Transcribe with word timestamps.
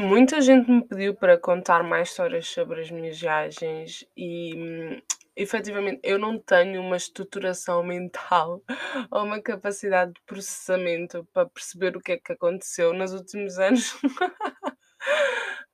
Muita 0.00 0.40
gente 0.40 0.70
me 0.70 0.82
pediu 0.82 1.14
para 1.14 1.36
contar 1.36 1.82
mais 1.82 2.08
histórias 2.08 2.48
sobre 2.48 2.80
as 2.80 2.90
minhas 2.90 3.20
viagens 3.20 4.02
e, 4.16 4.54
hum, 4.56 5.02
efetivamente, 5.36 6.00
eu 6.02 6.18
não 6.18 6.38
tenho 6.38 6.80
uma 6.80 6.96
estruturação 6.96 7.82
mental 7.84 8.62
ou 9.10 9.24
uma 9.24 9.42
capacidade 9.42 10.14
de 10.14 10.20
processamento 10.22 11.22
para 11.34 11.46
perceber 11.50 11.98
o 11.98 12.00
que 12.00 12.12
é 12.12 12.16
que 12.18 12.32
aconteceu 12.32 12.94
nos 12.94 13.12
últimos 13.12 13.58
anos. 13.58 13.94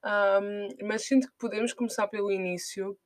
Hum, 0.08 0.68
mas 0.84 1.04
sinto 1.04 1.26
que 1.26 1.34
podemos 1.36 1.72
começar 1.72 2.06
pelo 2.06 2.30
início 2.30 2.96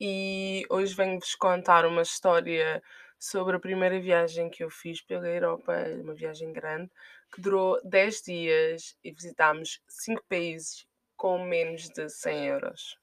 e 0.00 0.64
hoje 0.70 0.94
venho-vos 0.94 1.34
contar 1.34 1.84
uma 1.84 2.00
história 2.00 2.82
sobre 3.18 3.56
a 3.56 3.60
primeira 3.60 4.00
viagem 4.00 4.48
que 4.48 4.64
eu 4.64 4.70
fiz 4.70 5.02
pela 5.02 5.28
Europa, 5.28 5.74
uma 6.02 6.14
viagem 6.14 6.54
grande, 6.54 6.90
que 7.32 7.40
durou 7.40 7.80
10 7.84 8.22
dias 8.22 8.96
e 9.04 9.12
visitámos 9.12 9.80
5 9.88 10.22
países 10.28 10.86
com 11.16 11.44
menos 11.44 11.88
de 11.88 12.08
100 12.08 12.46
euros. 12.46 13.00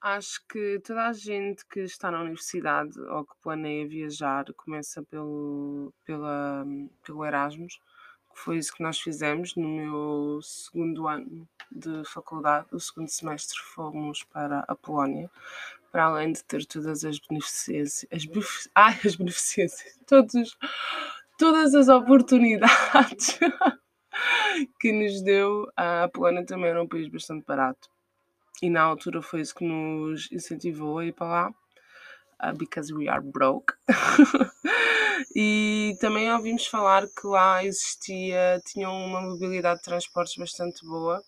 Acho 0.00 0.40
que 0.48 0.80
toda 0.80 1.06
a 1.06 1.12
gente 1.12 1.64
que 1.66 1.80
está 1.80 2.10
na 2.10 2.22
universidade 2.22 2.98
ou 2.98 3.24
que 3.24 3.36
planeia 3.42 3.86
viajar 3.86 4.44
começa 4.54 5.02
pelo, 5.02 5.92
pela, 6.04 6.64
pelo 7.04 7.24
Erasmus, 7.24 7.78
foi 8.44 8.58
isso 8.58 8.72
que 8.72 8.82
nós 8.82 8.98
fizemos 9.00 9.54
no 9.56 9.68
meu 9.68 10.40
segundo 10.42 11.06
ano 11.08 11.48
de 11.70 12.04
faculdade. 12.04 12.66
O 12.72 12.80
segundo 12.80 13.08
semestre 13.08 13.58
fomos 13.60 14.22
para 14.24 14.64
a 14.68 14.74
Polónia, 14.74 15.30
para 15.90 16.04
além 16.04 16.32
de 16.32 16.44
ter 16.44 16.64
todas 16.64 17.04
as 17.04 17.18
beneficências, 17.18 18.06
as, 18.12 18.24
benefic... 18.24 18.70
Ai, 18.74 18.98
as 19.04 19.16
beneficências, 19.16 19.98
todos, 20.06 20.56
todas 21.38 21.74
as 21.74 21.88
oportunidades 21.88 23.38
que 24.80 24.92
nos 24.92 25.22
deu. 25.22 25.70
A 25.76 26.08
Polónia 26.08 26.44
também 26.44 26.70
era 26.70 26.82
um 26.82 26.88
país 26.88 27.08
bastante 27.08 27.44
barato 27.44 27.88
e 28.62 28.68
na 28.68 28.82
altura 28.82 29.22
foi 29.22 29.40
isso 29.40 29.54
que 29.54 29.64
nos 29.64 30.30
incentivou 30.32 30.98
a 30.98 31.06
ir 31.06 31.12
para 31.12 31.26
lá, 31.26 31.54
uh, 32.42 32.56
because 32.56 32.92
we 32.92 33.08
are 33.08 33.22
broke. 33.22 33.74
e 35.34 35.96
também 36.00 36.32
ouvimos 36.32 36.66
falar 36.66 37.06
que 37.06 37.26
lá 37.26 37.64
existia, 37.64 38.60
tinham 38.66 38.92
uma 38.92 39.20
mobilidade 39.20 39.78
de 39.78 39.84
transportes 39.84 40.36
bastante 40.36 40.84
boa, 40.84 41.22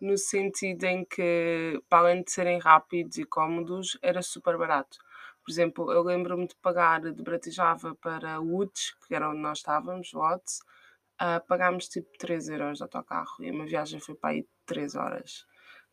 no 0.00 0.16
sentido 0.18 0.84
em 0.84 1.04
que, 1.04 1.80
para 1.88 2.00
além 2.00 2.22
de 2.22 2.30
serem 2.30 2.58
rápidos 2.58 3.16
e 3.18 3.24
cómodos, 3.24 3.98
era 4.02 4.22
super 4.22 4.56
barato. 4.58 4.98
Por 5.44 5.50
exemplo, 5.50 5.92
eu 5.92 6.02
lembro-me 6.02 6.46
de 6.48 6.56
pagar 6.56 7.00
de 7.00 7.22
Bratislava 7.22 7.94
para 7.94 8.40
Łódź, 8.40 8.96
que 9.06 9.14
era 9.14 9.30
onde 9.30 9.40
nós 9.40 9.58
estávamos, 9.58 10.12
Łódź, 10.12 10.60
uh, 11.20 11.46
pagámos 11.46 11.88
tipo 11.88 12.08
3 12.18 12.48
euros 12.48 12.78
de 12.78 12.82
autocarro 12.82 13.44
e 13.44 13.50
uma 13.50 13.64
viagem 13.64 14.00
foi 14.00 14.14
para 14.14 14.30
aí 14.30 14.46
3 14.66 14.94
horas. 14.96 15.46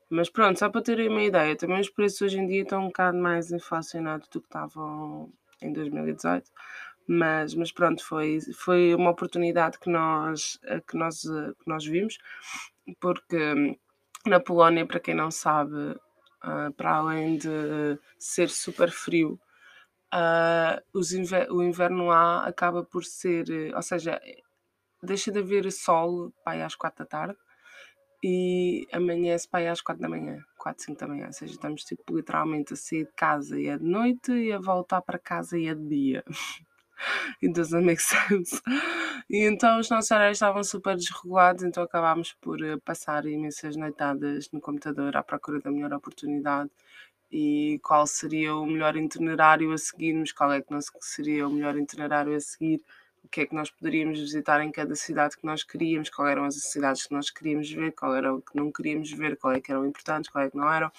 Mas 0.10 0.30
pronto, 0.30 0.60
só 0.60 0.70
para 0.70 0.82
terem 0.82 1.10
uma 1.10 1.24
ideia, 1.24 1.56
também 1.56 1.80
os 1.80 1.90
preços 1.90 2.22
hoje 2.22 2.40
em 2.40 2.48
dia 2.48 2.64
estão 2.64 2.84
um 2.84 2.88
bocado 2.88 3.18
mais 3.18 3.52
inflacionados 3.52 4.28
do 4.30 4.42
que 4.42 4.48
estavam 4.48 5.32
em 5.62 5.72
2018. 5.72 6.52
Mas, 7.08 7.54
mas 7.54 7.72
pronto, 7.72 8.06
foi, 8.06 8.40
foi 8.56 8.96
uma 8.96 9.12
oportunidade 9.12 9.78
que 9.80 9.90
nós, 9.90 10.60
eh, 10.64 10.82
que, 10.82 10.98
nós, 10.98 11.26
eh, 11.26 11.52
que 11.60 11.68
nós 11.70 11.86
vimos, 11.86 12.18
porque 13.00 13.38
hum, 13.38 13.76
na 14.26 14.40
Polónia, 14.40 14.86
para 14.86 15.00
quem 15.00 15.14
não 15.14 15.30
sabe, 15.32 15.76
uh, 15.76 16.72
para 16.78 16.96
além 16.96 17.38
de 17.38 18.00
ser 18.18 18.50
super 18.50 18.90
frio, 18.92 19.40
inver 21.14 21.52
o 21.52 21.62
inverno 21.62 22.08
lá 22.08 22.46
acaba 22.46 22.84
por 22.84 23.04
ser, 23.04 23.46
ou 23.76 23.82
seja, 23.82 24.22
deixa 25.02 25.32
de 25.32 25.40
haver 25.40 25.72
sol 25.72 26.32
pai, 26.46 26.62
às 26.62 26.76
quatro 26.76 27.00
da 27.00 27.06
tarde 27.06 27.38
e 28.24 28.88
amanhece 28.94 29.50
aí 29.52 29.68
às 29.68 29.82
4 29.82 30.02
da 30.02 30.08
manhã, 30.08 30.42
4, 30.58 30.86
5 30.86 31.00
da 31.00 31.08
manhã. 31.08 31.28
Ou 31.28 31.34
seja, 31.34 31.52
estamos 31.54 31.84
tipo 31.84 32.16
literalmente 32.16 32.74
a 32.74 32.78
sair 32.78 33.06
de 33.06 33.12
casa 33.12 33.60
e 33.60 33.68
é 33.68 33.78
de 33.78 33.84
noite 33.84 34.32
e 34.32 34.54
a 34.54 34.60
voltar 34.60 35.02
para 35.02 35.20
casa 35.20 35.58
e 35.58 35.68
é 35.68 35.76
de 35.76 35.88
dia. 35.88 36.24
It 37.42 37.54
doesn't 37.54 37.86
make 37.86 38.02
sense. 38.04 38.62
E 39.30 39.46
então 39.46 39.80
os 39.80 39.90
nossos 39.90 40.12
horários 40.12 40.38
estavam 40.38 40.64
super 40.64 40.96
desregulados, 40.96 41.64
então 41.64 41.84
acabámos 41.84 42.34
por 42.34 42.62
eh, 42.64 42.78
passar 42.78 43.26
imensas 43.26 43.76
noitadas 43.76 44.50
no 44.52 44.60
computador 44.60 45.16
à 45.16 45.24
procura 45.24 45.60
da 45.60 45.72
melhor 45.72 45.94
oportunidade 45.94 46.70
e 47.32 47.80
qual 47.84 48.06
seria 48.06 48.56
o 48.56 48.66
melhor 48.66 48.96
itinerário 48.96 49.72
a 49.72 49.78
seguirmos, 49.78 50.32
qual 50.32 50.52
é 50.52 50.62
que 50.62 50.72
não 50.72 50.80
seria 51.02 51.48
o 51.48 51.52
melhor 51.52 51.76
itinerário 51.78 52.36
a 52.36 52.40
seguir 52.40 52.82
o 53.24 53.28
que 53.30 53.42
é 53.42 53.46
que 53.46 53.56
nós 53.56 53.72
poderíamos 53.72 54.20
visitar 54.20 54.62
em 54.62 54.72
cada 54.72 54.96
cidade 54.96 55.38
que 55.38 55.46
nós 55.46 55.64
queríamos, 55.64 56.10
quais 56.10 56.32
eram 56.32 56.44
as 56.44 56.56
cidades 56.56 57.08
que 57.08 57.14
nós 57.14 57.30
queríamos 57.30 57.72
ver, 57.72 57.94
qual 57.94 58.14
era 58.16 58.34
o 58.34 58.42
que 58.42 58.56
não 58.56 58.72
queríamos 58.72 59.12
ver, 59.12 59.38
qual 59.38 59.54
é 59.54 59.62
que 59.62 59.72
eram 59.72 59.86
importantes, 59.86 60.30
qual 60.30 60.44
é 60.44 60.50
que 60.50 60.58
não 60.58 60.72
eram. 60.72 60.92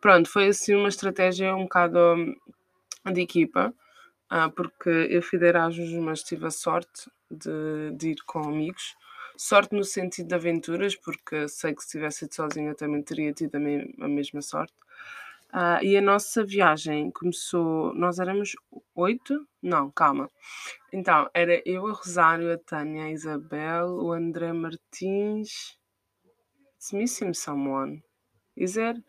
Pronto, 0.00 0.28
foi 0.28 0.48
assim 0.48 0.74
uma 0.74 0.88
estratégia 0.88 1.54
um 1.54 1.62
bocado 1.62 1.98
hum, 1.98 2.34
de 3.12 3.20
equipa, 3.20 3.72
uh, 4.30 4.50
porque 4.54 4.88
eu 4.88 5.22
fui 5.22 5.38
de 5.38 5.46
Erasmus, 5.46 5.92
mas 5.94 6.22
tive 6.22 6.46
a 6.46 6.50
sorte 6.50 7.10
de, 7.30 7.92
de, 7.94 8.10
ir 8.10 8.22
com 8.24 8.40
amigos. 8.40 8.96
Sorte 9.36 9.74
no 9.74 9.84
sentido 9.84 10.28
de 10.28 10.34
aventuras, 10.34 10.94
porque 10.96 11.48
sei 11.48 11.74
que 11.74 11.82
se 11.82 11.90
tivesse 11.90 12.24
ido 12.24 12.34
sozinha 12.34 12.74
também 12.74 13.02
teria 13.02 13.32
tido 13.32 13.56
a, 13.56 13.58
me 13.58 13.94
a 14.00 14.08
mesma 14.08 14.42
sorte. 14.42 14.74
Uh, 15.52 15.82
e 15.82 15.96
a 15.96 16.00
nossa 16.00 16.44
viagem 16.44 17.10
começou. 17.10 17.92
Nós 17.94 18.18
éramos 18.20 18.54
oito? 18.94 19.46
Não, 19.60 19.90
calma. 19.90 20.30
Então, 20.92 21.28
era 21.34 21.60
eu, 21.64 21.86
a 21.88 21.92
Rosário, 21.92 22.52
a 22.52 22.58
Tânia, 22.58 23.04
a 23.04 23.10
Isabel, 23.10 23.88
o 23.88 24.12
André 24.12 24.52
Martins. 24.52 25.76
It's 26.76 26.92
missing 26.92 27.34
someone. 27.34 28.02
Is 28.56 28.76
it? 28.76 29.02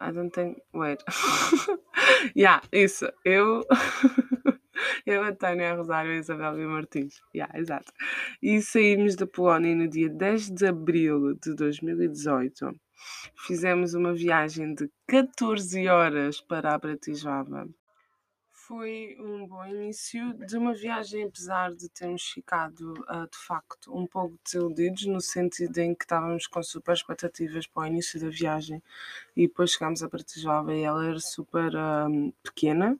I 0.00 0.12
don't 0.12 0.30
think. 0.30 0.62
Wait. 0.72 1.02
yeah, 2.36 2.62
isso. 2.72 3.10
Eu. 3.24 3.66
eu, 5.06 5.22
a 5.22 5.32
Tânia, 5.32 5.74
Rosário, 5.74 6.12
a 6.12 6.16
Isabel 6.16 6.58
e 6.58 6.66
Martins. 6.66 7.20
Yeah, 7.34 7.58
exato. 7.58 7.92
E 8.42 8.60
saímos 8.62 9.16
da 9.16 9.26
Polónia 9.26 9.74
no 9.74 9.88
dia 9.88 10.08
10 10.08 10.50
de 10.50 10.66
abril 10.66 11.34
de 11.34 11.54
2018 11.54 12.74
Fizemos 13.46 13.94
uma 13.94 14.12
viagem 14.12 14.74
de 14.74 14.90
14 15.06 15.88
horas 15.88 16.40
para 16.40 16.74
a 16.74 16.78
Bratislava. 16.78 17.66
Foi 18.70 19.16
um 19.18 19.48
bom 19.48 19.66
início 19.66 20.32
de 20.46 20.56
uma 20.56 20.72
viagem, 20.72 21.24
apesar 21.24 21.74
de 21.74 21.88
termos 21.88 22.22
ficado 22.22 22.92
uh, 23.10 23.28
de 23.28 23.36
facto 23.36 23.92
um 23.92 24.06
pouco 24.06 24.38
desiludidos, 24.44 25.06
no 25.06 25.20
sentido 25.20 25.76
em 25.78 25.92
que 25.92 26.04
estávamos 26.04 26.46
com 26.46 26.62
super 26.62 26.92
expectativas 26.92 27.66
para 27.66 27.82
o 27.82 27.86
início 27.86 28.20
da 28.20 28.28
viagem 28.28 28.80
e 29.36 29.48
depois 29.48 29.72
chegámos 29.72 30.04
a 30.04 30.08
Bratislava 30.08 30.72
e 30.72 30.82
ela 30.82 31.04
era 31.04 31.18
super 31.18 31.74
uh, 31.74 32.32
pequena. 32.44 32.96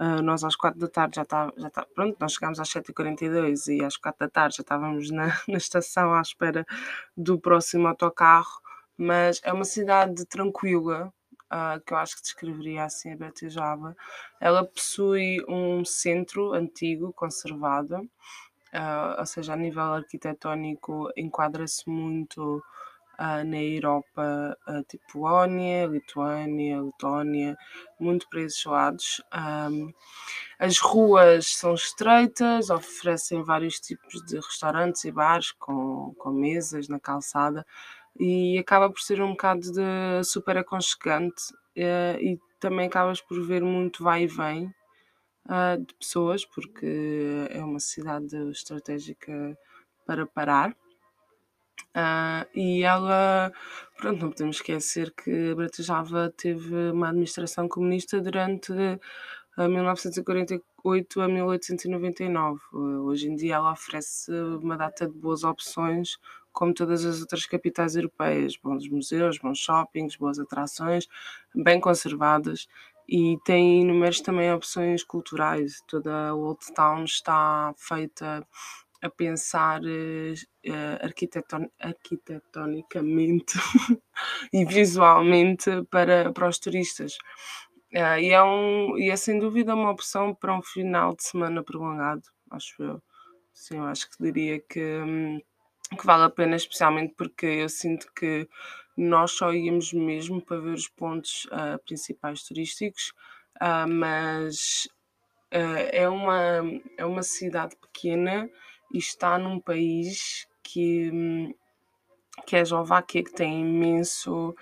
Uh, 0.00 0.22
nós 0.22 0.44
às 0.44 0.54
4 0.54 0.78
da 0.78 0.86
tarde 0.86 1.16
já 1.16 1.22
está, 1.22 1.52
já 1.56 1.70
tá, 1.70 1.84
pronto, 1.92 2.16
nós 2.20 2.34
chegámos 2.34 2.60
às 2.60 2.68
7h42 2.68 3.66
e 3.66 3.84
às 3.84 3.96
4 3.96 4.28
da 4.28 4.30
tarde 4.30 4.58
já 4.58 4.62
estávamos 4.62 5.10
na, 5.10 5.26
na 5.48 5.58
estação 5.58 6.14
à 6.14 6.20
espera 6.20 6.64
do 7.16 7.36
próximo 7.36 7.88
autocarro 7.88 8.60
mas 8.96 9.40
é 9.42 9.50
uma 9.50 9.64
cidade 9.64 10.26
tranquila, 10.26 11.10
uh, 11.50 11.80
que 11.84 11.92
eu 11.92 11.98
acho 11.98 12.16
que 12.16 12.22
descreveria 12.22 12.84
assim 12.84 13.12
a 13.12 13.16
Betejava. 13.16 13.96
Ela 14.40 14.64
possui 14.64 15.44
um 15.48 15.84
centro 15.84 16.52
antigo, 16.52 17.12
conservado, 17.12 17.96
uh, 17.96 19.18
ou 19.18 19.26
seja, 19.26 19.52
a 19.52 19.56
nível 19.56 19.82
arquitetónico 19.82 21.10
enquadra-se 21.16 21.88
muito 21.88 22.62
uh, 23.18 23.44
na 23.44 23.62
Europa, 23.62 24.56
tipo 24.88 25.04
Polónia, 25.12 25.86
Lituânia, 25.86 26.80
Letónia, 26.80 27.58
muito 27.98 28.28
para 28.28 28.42
esses 28.42 28.64
lados. 28.64 29.22
Um, 29.34 29.92
as 30.58 30.78
ruas 30.78 31.54
são 31.54 31.74
estreitas, 31.74 32.70
oferecem 32.70 33.42
vários 33.42 33.80
tipos 33.80 34.22
de 34.26 34.36
restaurantes 34.36 35.04
e 35.04 35.10
bares 35.10 35.52
com, 35.52 36.14
com 36.18 36.30
mesas 36.30 36.88
na 36.88 37.00
calçada 37.00 37.66
e 38.20 38.58
acaba 38.58 38.90
por 38.90 39.00
ser 39.00 39.22
um 39.22 39.30
bocado 39.30 39.72
de 39.72 40.22
super 40.24 40.58
aconchegante 40.58 41.54
uh, 41.54 42.20
e 42.20 42.38
também 42.60 42.86
acabas 42.86 43.22
por 43.22 43.42
ver 43.42 43.62
muito 43.62 44.04
vai 44.04 44.24
e 44.24 44.26
vem 44.26 44.66
uh, 45.46 45.82
de 45.82 45.94
pessoas, 45.94 46.44
porque 46.44 47.48
é 47.48 47.64
uma 47.64 47.80
cidade 47.80 48.36
estratégica 48.50 49.56
para 50.06 50.26
parar. 50.26 50.76
Uh, 51.96 52.44
e 52.54 52.82
ela, 52.82 53.50
pronto, 53.96 54.20
não 54.20 54.30
podemos 54.30 54.56
esquecer 54.56 55.12
que 55.12 55.54
Bratislava 55.54 56.30
teve 56.36 56.90
uma 56.90 57.08
administração 57.08 57.66
comunista 57.66 58.20
durante 58.20 58.70
1948 59.56 61.20
a 61.22 61.26
1899. 61.26 62.60
Hoje 62.72 63.28
em 63.30 63.34
dia 63.34 63.54
ela 63.56 63.72
oferece 63.72 64.30
uma 64.30 64.76
data 64.76 65.08
de 65.08 65.14
boas 65.14 65.42
opções 65.42 66.18
como 66.52 66.74
todas 66.74 67.04
as 67.04 67.20
outras 67.20 67.46
capitais 67.46 67.96
europeias. 67.96 68.56
Bons 68.56 68.88
museus, 68.88 69.38
bons 69.38 69.58
shoppings, 69.58 70.16
boas 70.16 70.38
atrações, 70.38 71.06
bem 71.54 71.80
conservadas 71.80 72.66
e 73.08 73.38
tem 73.44 73.82
inúmeras 73.82 74.20
também 74.20 74.52
opções 74.52 75.02
culturais. 75.02 75.82
Toda 75.88 76.28
a 76.28 76.34
Old 76.34 76.60
Town 76.74 77.04
está 77.04 77.74
feita 77.76 78.46
a 79.02 79.08
pensar 79.10 79.80
uh, 79.82 81.04
arquiteton 81.04 81.68
arquitetonicamente 81.80 83.54
e 84.52 84.64
visualmente 84.64 85.70
para, 85.90 86.32
para 86.32 86.48
os 86.48 86.58
turistas. 86.58 87.16
Uh, 87.92 88.18
e, 88.20 88.30
é 88.30 88.42
um, 88.42 88.96
e 88.98 89.10
é 89.10 89.16
sem 89.16 89.38
dúvida 89.38 89.74
uma 89.74 89.90
opção 89.90 90.34
para 90.34 90.56
um 90.56 90.62
final 90.62 91.16
de 91.16 91.24
semana 91.24 91.62
prolongado, 91.62 92.22
acho 92.50 92.80
eu. 92.82 93.02
Sim, 93.52 93.78
eu 93.78 93.84
acho 93.84 94.08
que 94.10 94.22
diria 94.22 94.60
que, 94.60 94.80
hum, 94.80 95.40
que 95.96 96.06
vale 96.06 96.24
a 96.24 96.30
pena, 96.30 96.56
especialmente 96.56 97.14
porque 97.16 97.46
eu 97.46 97.68
sinto 97.68 98.12
que 98.14 98.48
nós 98.96 99.32
só 99.32 99.52
íamos 99.52 99.92
mesmo 99.92 100.40
para 100.40 100.60
ver 100.60 100.74
os 100.74 100.88
pontos 100.88 101.46
uh, 101.46 101.82
principais 101.84 102.42
turísticos, 102.42 103.12
uh, 103.60 103.88
mas 103.88 104.88
uh, 105.52 105.88
é, 105.90 106.08
uma, 106.08 106.62
é 106.96 107.04
uma 107.04 107.22
cidade 107.22 107.76
pequena 107.76 108.48
e 108.92 108.98
está 108.98 109.38
num 109.38 109.58
país 109.58 110.46
que, 110.62 111.10
hum, 111.10 111.54
que 112.46 112.56
é 112.56 112.60
a 112.60 112.62
Eslováquia, 112.62 113.24
que 113.24 113.32
tem 113.32 113.60
imenso, 113.60 114.54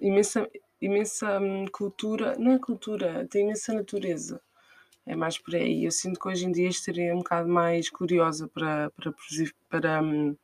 imensa, 0.00 0.48
imensa 0.80 1.40
hum, 1.40 1.66
cultura, 1.72 2.36
não 2.38 2.52
é 2.52 2.58
cultura, 2.58 3.26
tem 3.28 3.44
imensa 3.44 3.72
natureza. 3.72 4.40
É 5.08 5.16
mais 5.16 5.38
por 5.38 5.54
aí. 5.56 5.86
Eu 5.86 5.90
sinto 5.90 6.20
que 6.20 6.28
hoje 6.28 6.44
em 6.44 6.52
dia 6.52 6.68
estaria 6.68 7.14
um 7.14 7.18
bocado 7.18 7.48
mais 7.48 7.88
curiosa 7.88 8.46
para, 8.46 8.90
para, 8.90 9.14
para, 9.70 10.02
hum, 10.02 10.36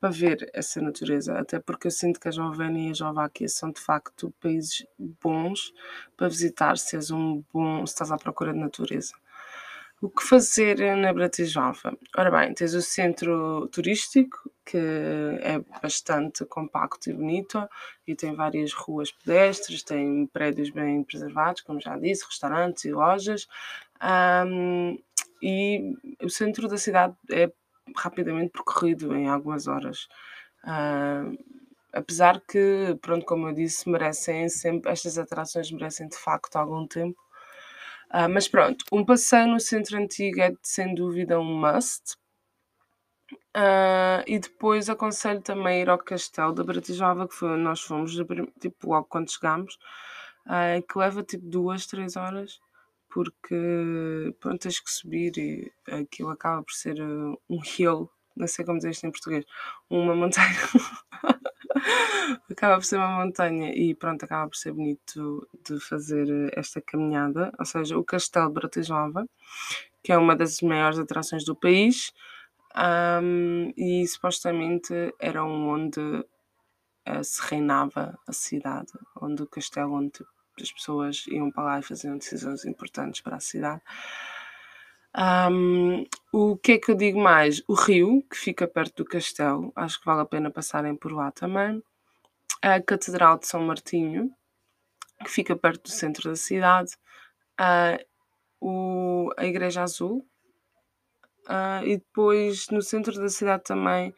para 0.00 0.10
ver 0.10 0.48
essa 0.54 0.80
natureza, 0.80 1.36
até 1.36 1.58
porque 1.58 1.88
eu 1.88 1.90
sinto 1.90 2.20
que 2.20 2.28
a 2.28 2.30
Eslovénia 2.30 2.84
e 2.84 2.88
a 2.88 2.92
Eslováquia 2.92 3.48
são 3.48 3.72
de 3.72 3.80
facto 3.80 4.32
países 4.40 4.86
bons 4.96 5.72
para 6.16 6.28
visitar 6.28 6.78
se 6.78 6.94
és 6.94 7.10
um 7.10 7.42
bom, 7.52 7.84
se 7.84 7.94
estás 7.94 8.12
à 8.12 8.16
procura 8.16 8.52
de 8.52 8.60
natureza. 8.60 9.12
O 10.00 10.10
que 10.10 10.22
fazer 10.22 10.78
na 10.94 11.10
Bratislava? 11.10 11.96
Ora 12.16 12.30
bem, 12.30 12.52
tens 12.52 12.74
o 12.74 12.82
centro 12.82 13.66
turístico, 13.68 14.50
que 14.62 14.76
é 14.76 15.58
bastante 15.82 16.44
compacto 16.44 17.08
e 17.08 17.14
bonito, 17.14 17.66
e 18.06 18.14
tem 18.14 18.34
várias 18.34 18.74
ruas 18.74 19.10
pedestres, 19.10 19.82
tem 19.82 20.26
prédios 20.26 20.68
bem 20.68 21.02
preservados, 21.02 21.62
como 21.62 21.80
já 21.80 21.96
disse, 21.96 22.26
restaurantes 22.26 22.84
e 22.84 22.92
lojas. 22.92 23.48
Um, 24.02 24.98
e 25.42 25.94
o 26.22 26.28
centro 26.28 26.68
da 26.68 26.78
cidade 26.78 27.14
é 27.30 27.50
rapidamente 27.96 28.52
percorrido 28.52 29.14
em 29.14 29.28
algumas 29.28 29.66
horas. 29.66 30.08
Uh, 30.64 31.36
apesar 31.92 32.40
que, 32.40 32.96
pronto, 33.00 33.24
como 33.24 33.48
eu 33.48 33.52
disse, 33.52 33.88
merecem 33.88 34.48
sempre, 34.48 34.90
estas 34.90 35.18
atrações 35.18 35.70
merecem 35.70 36.08
de 36.08 36.16
facto 36.16 36.56
algum 36.56 36.86
tempo. 36.86 37.20
Uh, 38.10 38.28
mas 38.30 38.48
pronto, 38.48 38.84
um 38.92 39.04
passeio 39.04 39.48
no 39.48 39.60
centro 39.60 39.96
antigo 39.98 40.40
é 40.40 40.52
sem 40.62 40.94
dúvida 40.94 41.38
um 41.38 41.60
must. 41.60 42.16
Uh, 43.56 44.22
e 44.26 44.38
depois 44.38 44.88
aconselho 44.88 45.40
também 45.40 45.80
ir 45.80 45.88
ao 45.88 45.98
Castelo 45.98 46.52
da 46.52 46.62
Bratislava, 46.62 47.26
que 47.26 47.34
foi 47.34 47.56
nós 47.56 47.80
fomos, 47.80 48.12
tipo, 48.60 48.90
logo 48.90 49.06
quando 49.08 49.32
chegámos, 49.32 49.78
uh, 50.46 50.86
que 50.86 50.98
leva 50.98 51.22
tipo 51.22 51.46
duas, 51.48 51.86
três 51.86 52.16
horas 52.16 52.60
porque 53.16 54.36
pronto, 54.40 54.60
tens 54.60 54.78
que 54.78 54.90
subir 54.90 55.38
e 55.38 55.72
aquilo 55.90 56.28
acaba 56.28 56.62
por 56.62 56.74
ser 56.74 57.00
uh, 57.00 57.40
um 57.48 57.58
hill, 57.64 58.10
não 58.36 58.46
sei 58.46 58.62
como 58.62 58.76
dizer 58.76 58.90
isto 58.90 59.06
em 59.06 59.10
português, 59.10 59.46
uma 59.88 60.14
montanha. 60.14 60.50
acaba 62.52 62.74
por 62.74 62.84
ser 62.84 62.98
uma 62.98 63.24
montanha 63.24 63.72
e 63.74 63.94
pronto, 63.94 64.22
acaba 64.22 64.50
por 64.50 64.56
ser 64.56 64.72
bonito 64.72 65.48
de 65.66 65.80
fazer 65.80 66.52
esta 66.54 66.82
caminhada, 66.82 67.50
ou 67.58 67.64
seja, 67.64 67.96
o 67.96 68.04
Castelo 68.04 68.48
de 68.48 68.52
Bratislava, 68.52 69.26
que 70.04 70.12
é 70.12 70.18
uma 70.18 70.36
das 70.36 70.60
maiores 70.60 70.98
atrações 70.98 71.42
do 71.42 71.56
país, 71.56 72.12
um, 73.22 73.72
e 73.78 74.06
supostamente 74.06 74.92
era 75.18 75.42
onde 75.42 76.00
uh, 76.00 77.24
se 77.24 77.40
reinava 77.48 78.18
a 78.26 78.32
cidade, 78.34 78.92
onde 79.18 79.42
o 79.42 79.46
castelo 79.46 79.94
onde 79.94 80.10
tipo, 80.10 80.35
as 80.62 80.72
pessoas 80.72 81.26
iam 81.28 81.50
para 81.50 81.64
lá 81.64 81.78
e 81.78 81.82
faziam 81.82 82.16
decisões 82.16 82.64
importantes 82.64 83.20
para 83.20 83.36
a 83.36 83.40
cidade. 83.40 83.82
Um, 85.16 86.04
o 86.30 86.56
que 86.56 86.72
é 86.72 86.78
que 86.78 86.90
eu 86.90 86.94
digo 86.94 87.18
mais? 87.18 87.62
O 87.66 87.74
rio, 87.74 88.22
que 88.30 88.36
fica 88.36 88.68
perto 88.68 89.02
do 89.02 89.08
castelo, 89.08 89.72
acho 89.74 89.98
que 89.98 90.06
vale 90.06 90.20
a 90.20 90.26
pena 90.26 90.50
passarem 90.50 90.94
por 90.94 91.12
lá 91.12 91.30
também. 91.30 91.82
A 92.62 92.80
Catedral 92.82 93.38
de 93.38 93.46
São 93.46 93.62
Martinho, 93.62 94.30
que 95.24 95.30
fica 95.30 95.56
perto 95.56 95.84
do 95.84 95.90
centro 95.90 96.28
da 96.28 96.36
cidade. 96.36 96.92
Uh, 97.58 98.04
o, 98.60 99.30
a 99.36 99.46
Igreja 99.46 99.82
Azul. 99.82 100.26
Uh, 101.48 101.84
e 101.84 101.96
depois 101.96 102.68
no 102.70 102.82
centro 102.82 103.14
da 103.20 103.28
cidade 103.28 103.62
também 103.62 104.12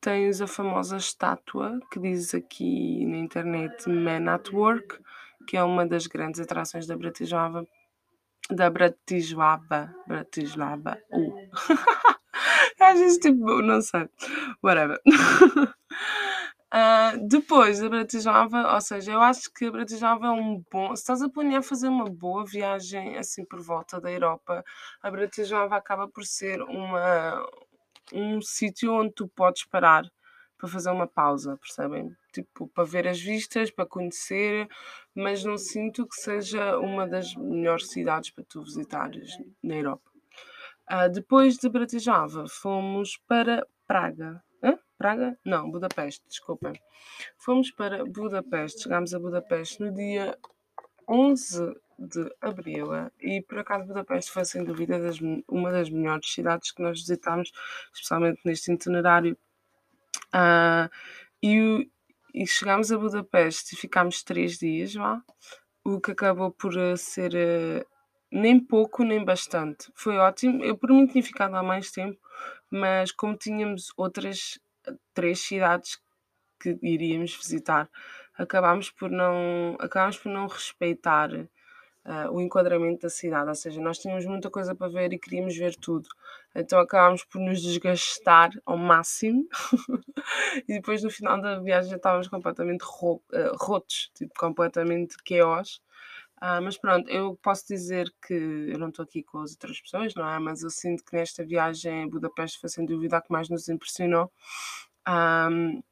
tens 0.00 0.40
a 0.40 0.46
famosa 0.46 0.96
estátua 0.96 1.78
que 1.90 2.00
diz 2.00 2.34
aqui 2.34 3.06
na 3.06 3.16
internet 3.16 3.88
Man 3.88 4.30
at 4.30 4.50
Work, 4.52 4.98
que 5.46 5.56
é 5.56 5.62
uma 5.62 5.86
das 5.86 6.06
grandes 6.06 6.40
atrações 6.40 6.86
da 6.86 6.96
Bratislava. 6.96 7.66
Da 8.50 8.70
Bratislava. 8.70 9.94
Bratislava. 10.06 10.98
Uh. 11.10 11.50
Às 12.80 12.98
vezes, 12.98 13.18
tipo, 13.18 13.62
não 13.62 13.80
sei. 13.80 14.08
Whatever. 14.62 15.00
Uh, 16.72 17.16
depois 17.26 17.78
da 17.78 17.88
Bratislava, 17.88 18.74
ou 18.74 18.80
seja, 18.80 19.12
eu 19.12 19.22
acho 19.22 19.50
que 19.52 19.66
a 19.66 19.70
Bratislava 19.70 20.26
é 20.26 20.30
um 20.30 20.62
bom. 20.70 20.94
Se 20.94 21.02
estás 21.02 21.22
a 21.22 21.28
planear 21.28 21.62
fazer 21.62 21.88
uma 21.88 22.04
boa 22.04 22.44
viagem 22.44 23.16
assim 23.16 23.44
por 23.44 23.60
volta 23.60 24.00
da 24.00 24.10
Europa, 24.10 24.64
a 25.02 25.10
Bratislava 25.10 25.76
acaba 25.76 26.06
por 26.08 26.24
ser 26.24 26.60
uma, 26.62 27.46
um 28.12 28.40
sítio 28.42 28.92
onde 28.92 29.14
tu 29.14 29.28
podes 29.28 29.64
parar 29.64 30.04
para 30.58 30.68
fazer 30.68 30.90
uma 30.90 31.06
pausa, 31.06 31.56
percebem? 31.56 32.14
Tipo, 32.32 32.68
para 32.68 32.84
ver 32.84 33.06
as 33.06 33.20
vistas, 33.20 33.70
para 33.70 33.86
conhecer, 33.86 34.68
mas 35.14 35.44
não 35.44 35.56
sinto 35.56 36.06
que 36.06 36.16
seja 36.16 36.78
uma 36.78 37.06
das 37.06 37.34
melhores 37.34 37.88
cidades 37.90 38.30
para 38.30 38.44
tu 38.44 38.62
visitares 38.62 39.38
na 39.62 39.76
Europa. 39.76 40.10
Uh, 40.90 41.10
depois 41.10 41.56
de 41.56 41.68
Bratislava, 41.68 42.46
fomos 42.48 43.16
para 43.26 43.66
Praga. 43.86 44.42
Hã? 44.62 44.78
Praga? 44.98 45.38
Não, 45.44 45.70
Budapeste, 45.70 46.22
desculpem. 46.28 46.72
Fomos 47.38 47.70
para 47.70 48.04
Budapeste, 48.04 48.82
chegámos 48.82 49.14
a 49.14 49.18
Budapeste 49.18 49.80
no 49.80 49.92
dia 49.92 50.36
11 51.08 51.74
de 51.98 52.28
abril 52.40 52.88
e 53.20 53.40
por 53.42 53.58
acaso 53.58 53.86
Budapeste 53.86 54.30
foi 54.30 54.44
sem 54.44 54.64
dúvida 54.64 54.98
das, 54.98 55.18
uma 55.48 55.70
das 55.70 55.88
melhores 55.90 56.32
cidades 56.32 56.72
que 56.72 56.82
nós 56.82 57.00
visitámos, 57.00 57.52
especialmente 57.92 58.40
neste 58.44 58.72
itinerário 58.72 59.36
Uh, 60.34 60.90
e, 61.42 61.88
e 62.34 62.46
chegámos 62.46 62.90
a 62.90 62.98
Budapeste 62.98 63.74
e 63.74 63.78
ficámos 63.78 64.22
três 64.22 64.58
dias 64.58 64.94
lá, 64.94 65.22
o 65.84 66.00
que 66.00 66.10
acabou 66.10 66.50
por 66.50 66.76
uh, 66.76 66.96
ser 66.96 67.32
uh, 67.34 67.86
nem 68.32 68.58
pouco 68.58 69.04
nem 69.04 69.24
bastante. 69.24 69.92
Foi 69.94 70.16
ótimo. 70.18 70.64
Eu 70.64 70.76
por 70.76 70.90
mim 70.90 71.06
tinha 71.06 71.22
ficado 71.22 71.52
lá 71.52 71.62
mais 71.62 71.90
tempo, 71.92 72.18
mas 72.70 73.12
como 73.12 73.36
tínhamos 73.36 73.92
outras 73.96 74.58
três 75.14 75.40
cidades 75.40 75.98
que 76.60 76.78
iríamos 76.82 77.36
visitar, 77.36 77.88
acabámos 78.36 78.90
por 78.90 79.10
não, 79.10 79.76
acabámos 79.78 80.18
por 80.18 80.30
não 80.30 80.46
respeitar 80.46 81.30
uh, 82.04 82.30
o 82.30 82.40
enquadramento 82.40 83.02
da 83.02 83.10
cidade, 83.10 83.48
ou 83.48 83.54
seja, 83.54 83.80
nós 83.80 83.98
tínhamos 83.98 84.24
muita 84.26 84.50
coisa 84.50 84.74
para 84.74 84.88
ver 84.88 85.12
e 85.12 85.18
queríamos 85.18 85.56
ver 85.56 85.74
tudo. 85.76 86.08
Então 86.54 86.78
acabámos 86.78 87.24
por 87.24 87.40
nos 87.40 87.60
desgastar 87.62 88.50
ao 88.64 88.76
máximo 88.76 89.46
e 90.68 90.74
depois 90.74 91.02
no 91.02 91.10
final 91.10 91.40
da 91.40 91.58
viagem 91.58 91.90
já 91.90 91.96
estávamos 91.96 92.28
completamente 92.28 92.82
ro 92.82 93.22
uh, 93.32 93.56
rotos, 93.56 94.10
tipo, 94.14 94.32
completamente 94.38 95.16
chaos. 95.26 95.82
Uh, 96.42 96.60
mas 96.62 96.76
pronto, 96.76 97.08
eu 97.08 97.38
posso 97.42 97.66
dizer 97.66 98.12
que 98.26 98.34
eu 98.34 98.78
não 98.78 98.88
estou 98.88 99.04
aqui 99.04 99.22
com 99.22 99.38
as 99.38 99.52
outras 99.52 99.80
pessoas, 99.80 100.14
não 100.14 100.28
é? 100.28 100.38
Mas 100.38 100.62
eu 100.62 100.70
sinto 100.70 101.04
que 101.04 101.16
nesta 101.16 101.44
viagem 101.44 102.04
a 102.04 102.08
Budapeste 102.08 102.60
foi 102.60 102.68
sem 102.68 102.84
dúvida 102.84 103.16
a 103.16 103.22
que 103.22 103.32
mais 103.32 103.48
nos 103.48 103.68
impressionou. 103.68 104.30
Um, 105.08 105.82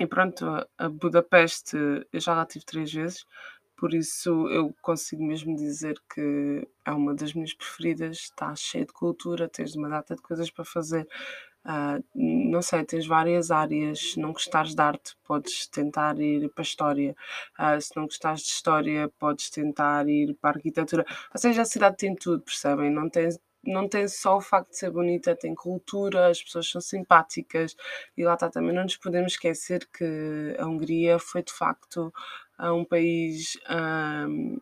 e 0.00 0.06
pronto, 0.06 0.46
a 0.78 0.88
Budapeste 0.88 1.76
eu 2.12 2.20
já 2.20 2.34
lá 2.34 2.46
tive 2.46 2.64
três 2.64 2.92
vezes, 2.92 3.24
por 3.82 3.94
isso 3.94 4.46
eu 4.46 4.72
consigo 4.80 5.24
mesmo 5.24 5.56
dizer 5.56 6.00
que 6.14 6.68
é 6.84 6.92
uma 6.92 7.12
das 7.12 7.34
minhas 7.34 7.52
preferidas, 7.52 8.18
está 8.18 8.54
cheio 8.54 8.86
de 8.86 8.92
cultura, 8.92 9.48
tens 9.48 9.74
uma 9.74 9.88
data 9.88 10.14
de 10.14 10.22
coisas 10.22 10.48
para 10.52 10.64
fazer. 10.64 11.04
Uh, 11.64 12.00
não 12.14 12.62
sei, 12.62 12.84
tens 12.84 13.08
várias 13.08 13.50
áreas. 13.50 14.12
Se 14.12 14.20
não 14.20 14.32
gostares 14.32 14.76
de 14.76 14.80
arte, 14.80 15.16
podes 15.24 15.66
tentar 15.66 16.16
ir 16.20 16.48
para 16.50 16.62
a 16.62 16.68
história. 16.70 17.16
Uh, 17.58 17.80
se 17.80 17.96
não 17.96 18.04
gostares 18.04 18.42
de 18.42 18.50
história, 18.50 19.08
podes 19.18 19.50
tentar 19.50 20.08
ir 20.08 20.32
para 20.40 20.50
a 20.50 20.54
arquitetura. 20.54 21.04
Ou 21.34 21.40
seja, 21.40 21.62
a 21.62 21.64
cidade 21.64 21.96
tem 21.96 22.14
tudo, 22.14 22.40
percebem? 22.40 22.88
Não 22.88 23.10
tens, 23.10 23.36
não 23.64 23.88
tem 23.88 24.06
só 24.06 24.36
o 24.36 24.40
facto 24.40 24.70
de 24.70 24.78
ser 24.78 24.92
bonita, 24.92 25.34
tem 25.34 25.56
cultura, 25.56 26.28
as 26.28 26.40
pessoas 26.40 26.70
são 26.70 26.80
simpáticas 26.80 27.74
e 28.16 28.22
lá 28.22 28.34
está 28.34 28.48
também. 28.48 28.72
Não 28.72 28.84
nos 28.84 28.96
podemos 28.96 29.32
esquecer 29.32 29.88
que 29.92 30.54
a 30.56 30.66
Hungria 30.66 31.18
foi 31.18 31.42
de 31.42 31.52
facto 31.52 32.12
um 32.70 32.84
país 32.84 33.56
um, 34.28 34.58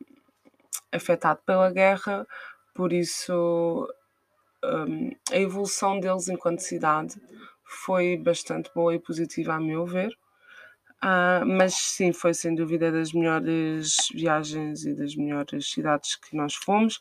afetado 0.93 1.41
pela 1.45 1.71
guerra, 1.71 2.27
por 2.75 2.93
isso 2.93 3.89
um, 4.65 5.11
a 5.31 5.37
evolução 5.37 5.99
deles 5.99 6.29
enquanto 6.29 6.61
cidade 6.61 7.21
foi 7.65 8.17
bastante 8.17 8.71
boa 8.75 8.95
e 8.95 8.99
positiva, 8.99 9.55
a 9.55 9.61
meu 9.61 9.87
ver. 9.87 10.17
Uh, 11.03 11.47
mas 11.47 11.73
sim, 11.75 12.13
foi 12.13 12.35
sem 12.35 12.55
dúvida 12.55 12.93
das 12.93 13.15
melhores 13.15 13.97
viagens 14.13 14.85
e 14.85 14.93
das 14.95 15.17
melhores 15.17 15.71
cidades 15.71 16.15
que 16.15 16.37
nós 16.37 16.55
fomos. 16.55 17.01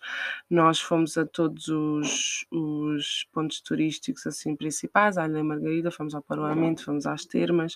Nós 0.50 0.80
fomos 0.80 1.18
a 1.18 1.26
todos 1.26 1.68
os, 1.68 2.46
os 2.50 3.28
pontos 3.34 3.60
turísticos 3.60 4.26
assim 4.26 4.56
principais, 4.56 5.18
a 5.18 5.26
Ilha 5.26 5.44
Margarida, 5.44 5.92
fomos 5.92 6.16
ao 6.16 6.22
Parlamento, 6.22 6.86
fomos 6.86 7.06
às 7.06 7.26
termas, 7.26 7.74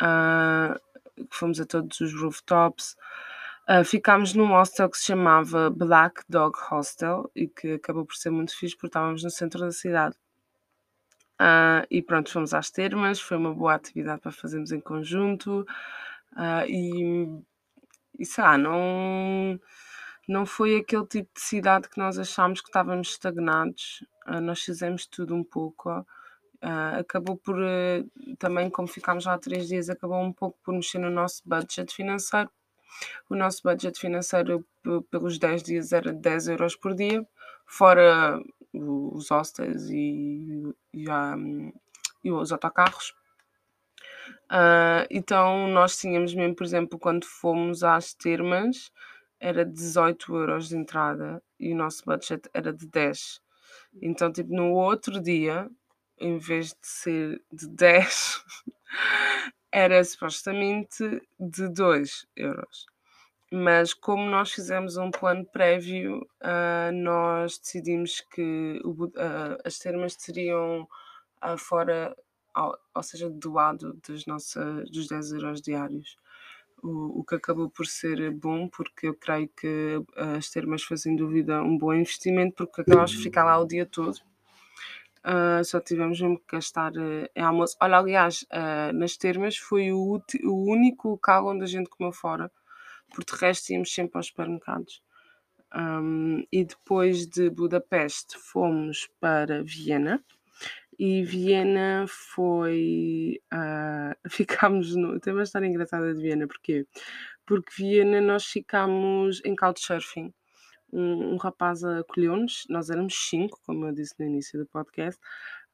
uh, 0.00 0.80
fomos 1.30 1.60
a 1.60 1.66
todos 1.66 2.00
os 2.00 2.12
rooftops. 2.14 2.96
Uh, 3.68 3.84
ficámos 3.84 4.34
num 4.34 4.48
hostel 4.48 4.90
que 4.90 4.98
se 4.98 5.04
chamava 5.04 5.70
Black 5.70 6.22
Dog 6.28 6.58
Hostel 6.70 7.30
e 7.34 7.46
que 7.46 7.74
acabou 7.74 8.04
por 8.04 8.16
ser 8.16 8.30
muito 8.30 8.56
fixe 8.56 8.74
porque 8.74 8.88
estávamos 8.88 9.22
no 9.22 9.30
centro 9.30 9.60
da 9.60 9.70
cidade. 9.70 10.16
Uh, 11.40 11.86
e 11.90 12.02
pronto, 12.02 12.30
fomos 12.30 12.54
às 12.54 12.70
termas, 12.70 13.20
foi 13.20 13.36
uma 13.36 13.54
boa 13.54 13.74
atividade 13.74 14.20
para 14.20 14.32
fazermos 14.32 14.72
em 14.72 14.80
conjunto. 14.80 15.66
Uh, 16.32 16.66
e, 16.68 17.42
e 18.18 18.26
sei 18.26 18.42
lá, 18.44 18.58
não, 18.58 19.60
não 20.28 20.44
foi 20.46 20.76
aquele 20.76 21.06
tipo 21.06 21.30
de 21.34 21.40
cidade 21.40 21.88
que 21.88 21.98
nós 21.98 22.18
achámos 22.18 22.60
que 22.60 22.68
estávamos 22.68 23.10
estagnados. 23.10 24.04
Nós 24.42 24.60
fizemos 24.60 25.06
tudo 25.06 25.34
um 25.34 25.42
pouco. 25.44 26.06
Acabou 26.98 27.36
por, 27.36 27.56
também 28.38 28.70
como 28.70 28.86
ficámos 28.88 29.26
lá 29.26 29.36
três 29.38 29.68
dias, 29.68 29.90
acabou 29.90 30.20
um 30.20 30.32
pouco 30.32 30.58
por 30.62 30.72
mexer 30.72 30.98
no 30.98 31.10
nosso 31.10 31.42
budget 31.44 31.92
financeiro. 31.92 32.50
O 33.28 33.34
nosso 33.34 33.62
budget 33.62 33.98
financeiro 33.98 34.64
pelos 35.10 35.38
10 35.38 35.62
dias 35.62 35.92
era 35.92 36.12
10 36.12 36.48
euros 36.48 36.76
por 36.76 36.94
dia, 36.94 37.26
fora 37.66 38.40
os 38.72 39.30
hostels 39.30 39.88
e, 39.90 40.74
e, 40.92 41.10
um, 41.10 41.72
e 42.22 42.30
os 42.30 42.52
autocarros. 42.52 43.14
Uh, 44.50 45.06
então 45.10 45.66
nós 45.68 45.96
tínhamos 45.96 46.34
mesmo, 46.34 46.54
por 46.54 46.64
exemplo, 46.64 46.98
quando 46.98 47.24
fomos 47.24 47.82
às 47.82 48.14
termas, 48.14 48.90
era 49.40 49.64
18 49.64 50.36
euros 50.36 50.68
de 50.68 50.76
entrada 50.76 51.42
e 51.58 51.72
o 51.72 51.76
nosso 51.76 52.04
budget 52.04 52.48
era 52.54 52.72
de 52.72 52.86
10. 52.86 53.40
Então, 54.00 54.32
tipo, 54.32 54.54
no 54.54 54.72
outro 54.72 55.20
dia, 55.20 55.68
em 56.22 56.38
vez 56.38 56.68
de 56.68 56.86
ser 56.86 57.42
de 57.52 57.68
10, 57.68 58.44
era 59.72 60.02
supostamente 60.04 61.22
de 61.38 61.68
2 61.68 62.26
euros 62.36 62.86
mas 63.52 63.92
como 63.92 64.30
nós 64.30 64.50
fizemos 64.50 64.96
um 64.96 65.10
plano 65.10 65.44
prévio, 65.44 66.26
uh, 66.42 66.90
nós 66.90 67.58
decidimos 67.58 68.22
que 68.32 68.80
o, 68.82 69.04
uh, 69.04 69.58
as 69.62 69.78
termas 69.78 70.14
seriam 70.18 70.88
uh, 71.44 71.58
fora, 71.58 72.16
ou, 72.56 72.74
ou, 72.94 73.02
seja, 73.02 73.28
do 73.28 73.52
lado 73.52 74.00
das 74.08 74.24
nossas, 74.24 74.90
dos 74.90 75.06
10 75.06 75.32
euros 75.32 75.60
diários. 75.60 76.16
O, 76.82 77.20
o, 77.20 77.24
que 77.24 77.34
acabou 77.34 77.68
por 77.68 77.86
ser 77.86 78.30
bom, 78.32 78.68
porque 78.68 79.08
eu 79.08 79.14
creio 79.14 79.48
que 79.48 80.02
as 80.16 80.50
termas 80.50 80.82
foi 80.82 80.96
sem 80.96 81.14
dúvida 81.14 81.62
um 81.62 81.76
bom 81.76 81.92
investimento, 81.92 82.54
porque 82.56 82.80
acabámos 82.80 83.12
de 83.12 83.18
ficar 83.18 83.44
lá 83.44 83.58
o 83.58 83.66
dia 83.66 83.84
todo. 83.84 84.18
Uh, 85.24 85.64
só 85.64 85.80
tivemos 85.80 86.20
mesmo 86.20 86.38
que 86.38 86.56
gastar 86.56 86.92
uh, 86.92 87.28
em 87.34 87.42
almoço. 87.42 87.76
Olha, 87.80 87.98
aliás, 87.98 88.42
uh, 88.52 88.92
nas 88.92 89.16
termas 89.16 89.56
foi 89.56 89.92
o, 89.92 90.20
o 90.44 90.70
único 90.70 91.10
local 91.10 91.46
onde 91.46 91.62
a 91.62 91.68
gente 91.68 91.88
comeu 91.88 92.12
fora 92.12 92.50
porque 93.12 93.34
de 93.34 93.40
resto 93.40 93.72
íamos 93.72 93.92
sempre 93.92 94.18
aos 94.18 94.26
supermercados. 94.26 95.02
Um, 95.74 96.44
e 96.52 96.64
depois 96.64 97.26
de 97.26 97.48
Budapeste 97.48 98.36
fomos 98.36 99.08
para 99.20 99.62
Viena 99.62 100.22
e 100.98 101.22
Viena 101.22 102.04
foi. 102.08 103.40
Uh, 103.52 104.14
ficámos 104.28 104.94
no. 104.94 105.18
Tem 105.20 105.32
uma 105.32 105.42
história 105.42 105.66
engraçada 105.66 106.14
de 106.14 106.20
Viena, 106.20 106.46
porquê? 106.46 106.86
Porque 107.46 107.72
Viena 107.76 108.20
nós 108.20 108.44
ficámos 108.44 109.40
em 109.44 109.56
couchsurfing. 109.56 110.32
Um, 110.92 111.34
um 111.34 111.36
rapaz 111.36 111.82
acolheu-nos, 111.82 112.64
nós 112.68 112.90
éramos 112.90 113.14
cinco, 113.14 113.58
como 113.64 113.86
eu 113.86 113.92
disse 113.92 114.14
no 114.18 114.26
início 114.26 114.58
do 114.58 114.66
podcast. 114.66 115.20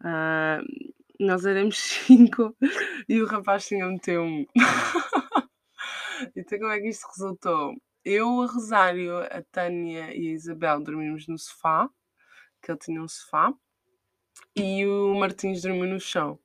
Uh, 0.01 0.63
nós 1.19 1.45
éramos 1.45 1.77
cinco 2.07 2.57
e 3.09 3.21
o 3.21 3.27
rapaz 3.27 3.67
tinha 3.67 3.87
um 3.87 3.99
um 4.21 4.47
Então, 6.37 6.59
como 6.59 6.71
é 6.71 6.81
que 6.81 6.89
isto 6.89 7.07
resultou? 7.09 7.75
Eu, 8.05 8.43
a 8.43 8.47
Rosário, 8.47 9.19
a 9.19 9.43
Tânia 9.53 10.15
e 10.17 10.29
a 10.29 10.33
Isabel 10.33 10.81
dormimos 10.81 11.27
no 11.29 11.39
sofá, 11.39 11.89
que 12.63 12.71
ele 12.71 12.79
tinha 12.79 13.03
um 13.03 13.09
sofá, 13.09 13.53
e 14.57 14.87
o 14.87 15.15
Martins 15.15 15.63
dormiu 15.63 15.87
no 15.87 16.01
chão. 16.01 16.39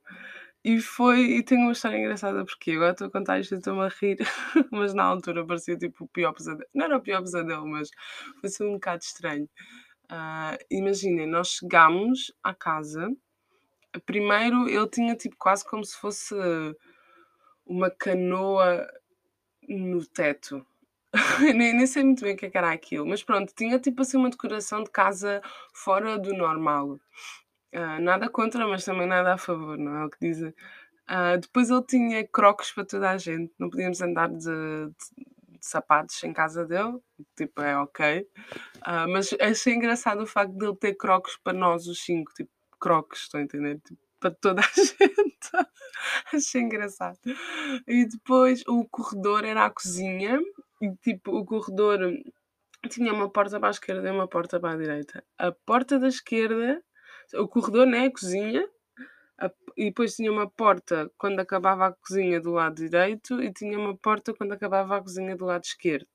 E 0.64 0.80
foi, 0.80 1.20
e 1.36 1.42
tenho 1.42 1.62
uma 1.62 1.72
história 1.72 1.98
engraçada 1.98 2.42
porque 2.44 2.70
agora 2.72 2.92
estou 2.92 3.06
a 3.08 3.10
contar 3.10 3.38
isto 3.38 3.54
e 3.54 3.58
estou-me 3.58 3.82
a 3.82 3.88
rir, 3.88 4.16
mas 4.72 4.94
na 4.94 5.04
altura 5.04 5.46
parecia 5.46 5.76
tipo 5.76 6.04
o 6.04 6.08
pior 6.08 6.32
pesadelo. 6.32 6.68
Não 6.74 6.86
era 6.86 6.96
o 6.96 7.02
pior 7.02 7.20
pesadelo, 7.20 7.66
mas 7.68 7.90
foi 8.40 8.48
assim 8.48 8.64
um 8.64 8.72
bocado 8.74 9.02
estranho. 9.02 9.48
Uh, 10.10 10.56
Imaginem, 10.70 11.26
nós 11.26 11.48
chegámos 11.48 12.32
à 12.42 12.54
casa, 12.54 13.14
primeiro 14.06 14.66
ele 14.68 14.88
tinha 14.88 15.14
tipo 15.14 15.36
quase 15.38 15.66
como 15.66 15.84
se 15.84 15.96
fosse 15.98 16.34
uma 17.66 17.90
canoa 17.90 18.86
no 19.68 20.04
teto. 20.06 20.64
nem, 21.54 21.74
nem 21.74 21.86
sei 21.86 22.04
muito 22.04 22.24
bem 22.24 22.34
o 22.34 22.44
é 22.44 22.50
que 22.50 22.58
era 22.58 22.72
aquilo, 22.72 23.06
mas 23.06 23.22
pronto, 23.22 23.52
tinha 23.54 23.78
tipo 23.78 24.02
assim 24.02 24.16
uma 24.16 24.30
decoração 24.30 24.82
de 24.82 24.90
casa 24.90 25.42
fora 25.72 26.18
do 26.18 26.34
normal. 26.34 26.98
Uh, 27.74 28.00
nada 28.00 28.28
contra, 28.28 28.66
mas 28.68 28.84
também 28.84 29.06
nada 29.06 29.34
a 29.34 29.38
favor, 29.38 29.76
não 29.76 29.96
é 29.96 30.04
o 30.04 30.10
que 30.10 30.18
dizem. 30.20 30.50
Uh, 31.10 31.38
depois 31.40 31.70
ele 31.70 31.82
tinha 31.82 32.26
croques 32.26 32.70
para 32.70 32.84
toda 32.84 33.10
a 33.10 33.18
gente, 33.18 33.52
não 33.58 33.68
podíamos 33.68 34.00
andar 34.00 34.28
de, 34.28 34.38
de, 34.38 35.24
de 35.48 35.58
sapatos 35.60 36.22
em 36.22 36.32
casa 36.32 36.64
dele, 36.64 36.98
tipo, 37.36 37.60
é 37.60 37.76
ok. 37.76 38.20
Uh, 38.78 39.08
mas 39.10 39.34
achei 39.40 39.74
engraçado 39.74 40.22
o 40.22 40.26
facto 40.26 40.56
de 40.56 40.64
ele 40.64 40.76
ter 40.76 40.94
croques 40.94 41.36
para 41.42 41.52
nós, 41.52 41.86
os 41.86 42.02
cinco, 42.04 42.32
tipo, 42.32 42.50
croques, 42.80 43.22
estou 43.22 43.40
a 43.40 43.42
entender? 43.42 43.80
Tipo, 43.80 44.00
para 44.20 44.30
toda 44.30 44.62
a 44.62 44.64
gente. 44.74 45.34
Achei 46.32 46.62
engraçado. 46.62 47.18
E 47.86 48.06
depois 48.06 48.62
o 48.66 48.84
corredor 48.88 49.44
era 49.44 49.66
a 49.66 49.70
cozinha, 49.70 50.40
e 50.80 50.94
tipo, 50.96 51.36
o 51.36 51.44
corredor 51.44 51.98
tinha 52.88 53.12
uma 53.12 53.28
porta 53.30 53.58
para 53.58 53.68
a 53.68 53.70
esquerda 53.70 54.08
e 54.08 54.12
uma 54.12 54.28
porta 54.28 54.58
para 54.60 54.74
a 54.74 54.76
direita. 54.76 55.24
A 55.38 55.52
porta 55.52 55.98
da 55.98 56.08
esquerda, 56.08 56.82
o 57.34 57.48
corredor, 57.48 57.86
né? 57.86 58.06
A 58.06 58.10
cozinha, 58.12 58.68
a, 59.38 59.50
e 59.76 59.86
depois 59.86 60.14
tinha 60.14 60.30
uma 60.30 60.48
porta 60.48 61.10
quando 61.18 61.40
acabava 61.40 61.86
a 61.86 61.92
cozinha 61.92 62.40
do 62.40 62.52
lado 62.52 62.76
direito 62.76 63.42
e 63.42 63.52
tinha 63.52 63.78
uma 63.78 63.96
porta 63.96 64.34
quando 64.34 64.52
acabava 64.52 64.96
a 64.96 65.02
cozinha 65.02 65.36
do 65.36 65.44
lado 65.46 65.64
esquerdo. 65.64 66.06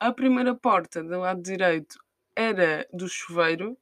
A 0.00 0.12
primeira 0.12 0.54
porta 0.54 1.02
do 1.02 1.20
lado 1.20 1.42
direito 1.42 1.98
era 2.34 2.86
do 2.92 3.08
chuveiro 3.08 3.78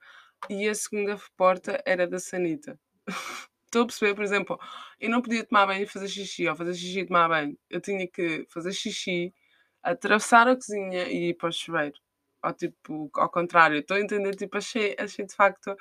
e 0.49 0.69
a 0.69 0.75
segunda 0.75 1.19
porta 1.37 1.83
era 1.85 2.07
da 2.07 2.19
sanita. 2.19 2.79
Estou 3.67 3.83
a 3.83 3.87
perceber, 3.87 4.15
por 4.15 4.23
exemplo, 4.23 4.61
eu 5.01 5.11
não 5.11 5.21
podia 5.21 5.45
tomar 5.45 5.67
banho 5.67 5.83
e 5.83 5.87
fazer 5.87 6.09
xixi, 6.09 6.47
ou 6.49 6.55
fazer 6.55 6.75
xixi 6.75 7.01
e 7.01 7.07
tomar 7.07 7.29
banho. 7.29 7.59
Eu 7.69 7.81
tinha 7.81 8.07
que 8.07 8.47
fazer 8.49 8.73
xixi, 8.73 9.35
atravessar 9.83 10.47
a 10.47 10.55
cozinha 10.55 11.09
e 11.09 11.31
ir 11.31 11.35
para 11.35 11.49
o 11.49 11.53
chuveiro. 11.53 11.97
Ou 12.45 12.53
tipo, 12.53 13.11
ao 13.15 13.29
contrário, 13.29 13.79
estou 13.79 13.97
a 13.97 14.01
entender, 14.01 14.37
tipo, 14.37 14.57
achei, 14.59 14.95
achei 14.99 15.27
de 15.27 15.35
facto, 15.35 15.77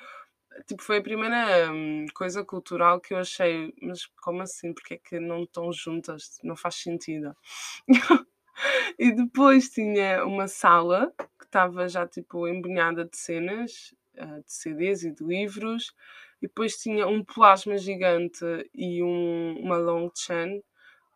tipo, 0.68 0.84
foi 0.84 0.98
a 0.98 1.04
primeira 1.04 1.72
hum, 1.72 2.06
coisa 2.14 2.44
cultural 2.44 3.00
que 3.00 3.14
eu 3.14 3.18
achei, 3.18 3.74
mas 3.82 4.06
como 4.22 4.42
assim? 4.42 4.74
Porque 4.74 4.96
é 4.96 4.98
que 4.98 5.20
não 5.20 5.44
estão 5.44 5.72
juntas? 5.72 6.40
Não 6.44 6.56
faz 6.56 6.76
sentido. 6.76 7.36
e 9.00 9.12
depois 9.12 9.70
tinha 9.70 10.26
uma 10.26 10.48
sala 10.48 11.14
que 11.40 11.46
estava 11.46 11.88
já, 11.88 12.08
tipo, 12.08 12.48
embunhada 12.48 13.06
de 13.06 13.18
cenas, 13.18 13.94
uh, 14.18 14.44
de 14.44 14.54
CDs 14.54 15.04
e 15.04 15.12
de 15.12 15.24
livros, 15.24 15.94
e 16.42 16.48
depois 16.48 16.78
tinha 16.78 17.08
um 17.08 17.24
plasma 17.24 17.78
gigante 17.78 18.44
e 18.74 19.04
um, 19.04 19.58
uma 19.60 19.78
long 19.78 20.10
chain, 20.16 20.58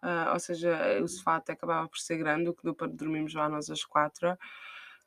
uh, 0.03 0.33
ou 0.33 0.39
seja, 0.39 0.99
o 1.01 1.07
sofá 1.07 1.37
até 1.37 1.53
acabava 1.53 1.87
por 1.87 1.97
ser 1.99 2.17
grande, 2.17 2.49
o 2.49 2.53
que 2.53 2.63
deu 2.63 2.75
para 2.75 2.87
dormirmos 2.87 3.33
lá 3.33 3.49
nós 3.49 3.69
as 3.69 3.83
quatro. 3.83 4.37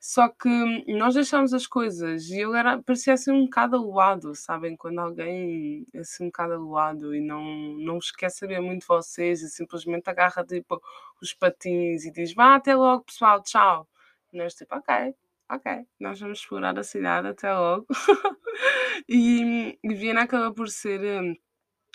Só 0.03 0.27
que 0.29 0.49
nós 0.87 1.13
deixámos 1.13 1.53
as 1.53 1.67
coisas 1.67 2.27
e 2.29 2.39
ele 2.41 2.57
era, 2.57 2.81
parecia 2.81 3.13
assim 3.13 3.31
um 3.31 3.43
bocado 3.45 3.75
aluado, 3.75 4.33
sabem? 4.33 4.75
Quando 4.75 4.97
alguém 4.97 5.85
é 5.93 5.99
assim 5.99 6.23
um 6.23 6.27
bocado 6.27 6.53
aluado 6.53 7.13
e 7.15 7.21
não, 7.21 7.43
não 7.77 7.99
quer 8.17 8.31
saber 8.31 8.59
muito 8.61 8.81
de 8.81 8.87
vocês 8.87 9.43
e 9.43 9.49
simplesmente 9.49 10.09
agarra 10.09 10.43
tipo 10.43 10.81
os 11.21 11.35
patins 11.35 12.03
e 12.03 12.11
diz 12.11 12.33
vá 12.33 12.55
até 12.55 12.75
logo 12.75 13.03
pessoal, 13.03 13.43
tchau. 13.43 13.87
E 14.33 14.37
nós 14.37 14.55
tipo, 14.55 14.75
ok, 14.75 15.13
ok, 15.51 15.85
nós 15.99 16.19
vamos 16.19 16.39
explorar 16.39 16.79
a 16.79 16.83
cidade, 16.83 17.27
até 17.27 17.53
logo. 17.53 17.85
e, 19.07 19.77
e 19.83 19.93
Viena 19.93 20.23
acaba 20.23 20.51
por 20.51 20.67
ser 20.69 20.99
hum, 21.21 21.35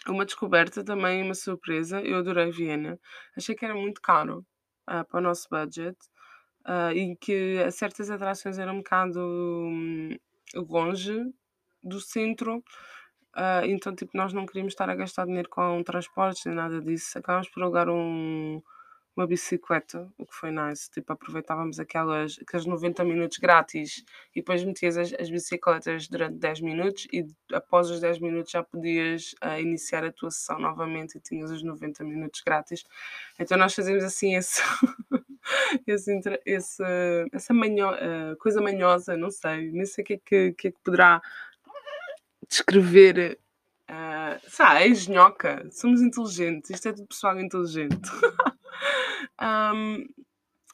uma 0.08 0.24
descoberta 0.24 0.84
também, 0.84 1.22
uma 1.24 1.34
surpresa. 1.34 2.00
Eu 2.02 2.18
adorei 2.18 2.52
Viena. 2.52 3.00
Achei 3.36 3.54
que 3.56 3.64
era 3.64 3.74
muito 3.74 4.00
caro 4.00 4.46
ah, 4.86 5.04
para 5.04 5.18
o 5.18 5.22
nosso 5.22 5.48
budget 5.50 5.96
ah, 6.66 6.92
e 6.94 7.16
que 7.16 7.70
certas 7.72 8.10
atrações 8.10 8.58
eram 8.58 8.74
um 8.74 8.78
bocado 8.78 9.20
hum, 9.20 10.16
longe 10.54 11.14
do 11.82 12.00
centro. 12.00 12.62
ah, 13.34 13.62
então, 13.66 13.94
tipo, 13.94 14.12
nós 14.16 14.32
não 14.32 14.46
queríamos 14.46 14.72
estar 14.74 14.90
a 14.90 14.94
gastar 14.96 15.26
dinheiro 15.26 15.48
com 15.50 15.82
transportes 15.84 16.44
nem 16.46 16.54
nada 16.56 16.80
disso. 16.82 17.18
Acabámos 17.18 17.48
por 17.50 17.62
alugar 17.62 17.88
um, 17.90 18.62
uma 19.16 19.26
bicicleta, 19.26 20.06
o 20.18 20.26
que 20.26 20.34
foi 20.34 20.50
nice. 20.50 20.90
Tipo, 20.90 21.12
aproveitávamos 21.14 21.80
aquelas, 21.80 22.38
aqueles 22.40 22.66
90 22.66 23.02
minutos 23.04 23.38
grátis 23.38 24.04
e 24.34 24.40
depois 24.40 24.62
metias 24.62 24.98
as, 24.98 25.12
as 25.14 25.30
bicicletas 25.30 26.06
durante 26.06 26.36
10 26.38 26.60
minutos 26.60 27.08
e 27.12 27.26
após 27.52 27.88
os 27.90 27.98
10 28.00 28.18
minutos 28.18 28.52
já 28.52 28.62
podias 28.62 29.34
ah, 29.40 29.58
iniciar 29.58 30.04
a 30.04 30.12
tua 30.12 30.30
sessão 30.30 30.58
novamente 30.58 31.16
e 31.16 31.20
tinhas 31.20 31.50
os 31.50 31.62
90 31.62 32.04
minutos 32.04 32.42
grátis. 32.44 32.84
Então 33.38 33.56
nós 33.56 33.74
fazemos 33.74 34.04
assim 34.04 34.36
esse, 34.36 34.60
esse, 35.86 36.20
esse- 36.44 36.82
essa 37.32 37.54
manho- 37.54 37.88
ah, 37.88 38.36
coisa 38.38 38.60
manhosa, 38.60 39.16
não 39.16 39.30
sei, 39.30 39.70
nem 39.72 39.86
sei 39.86 40.04
o 40.04 40.06
que 40.06 40.12
é 40.14 40.18
que, 40.18 40.52
que, 40.52 40.68
é 40.68 40.70
que 40.72 40.78
poderá 40.84 41.22
descrever. 42.48 43.38
Uh, 43.88 44.62
é 44.74 44.88
engenhoca, 44.88 45.64
somos 45.70 46.02
inteligentes, 46.02 46.70
isto 46.70 46.88
é 46.88 46.92
tudo 46.92 47.06
pessoal 47.06 47.40
inteligente. 47.40 48.10
Um, 49.40 50.06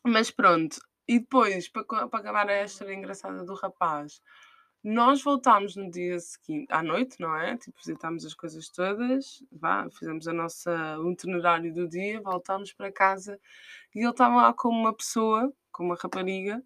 mas 0.07 0.31
pronto, 0.31 0.79
e 1.09 1.19
depois, 1.21 1.69
para, 1.69 1.85
para 1.85 2.19
acabar 2.21 2.49
a 2.49 2.65
história 2.65 2.95
engraçada 2.95 3.45
do 3.45 3.55
rapaz, 3.55 4.21
nós 4.85 5.23
voltámos 5.23 5.77
no 5.77 5.91
dia 5.91 6.19
seguinte, 6.19 6.67
à 6.71 6.83
noite, 6.83 7.17
não 7.21 7.37
é? 7.37 7.57
Tipo, 7.57 7.79
visitámos 7.79 8.25
as 8.25 8.35
coisas 8.35 8.69
todas, 8.69 9.43
vá, 9.53 9.89
fizemos 9.91 10.27
a 10.27 10.33
nossa, 10.33 10.97
itinerário 11.13 11.73
do 11.73 11.89
dia, 11.89 12.21
voltámos 12.21 12.73
para 12.73 12.93
casa 12.93 13.39
e 13.95 14.01
ele 14.01 14.11
estava 14.11 14.37
lá 14.37 14.53
com 14.55 14.69
uma 14.69 14.95
pessoa, 14.95 15.53
com 15.73 15.85
uma 15.85 15.97
rapariga, 15.97 16.63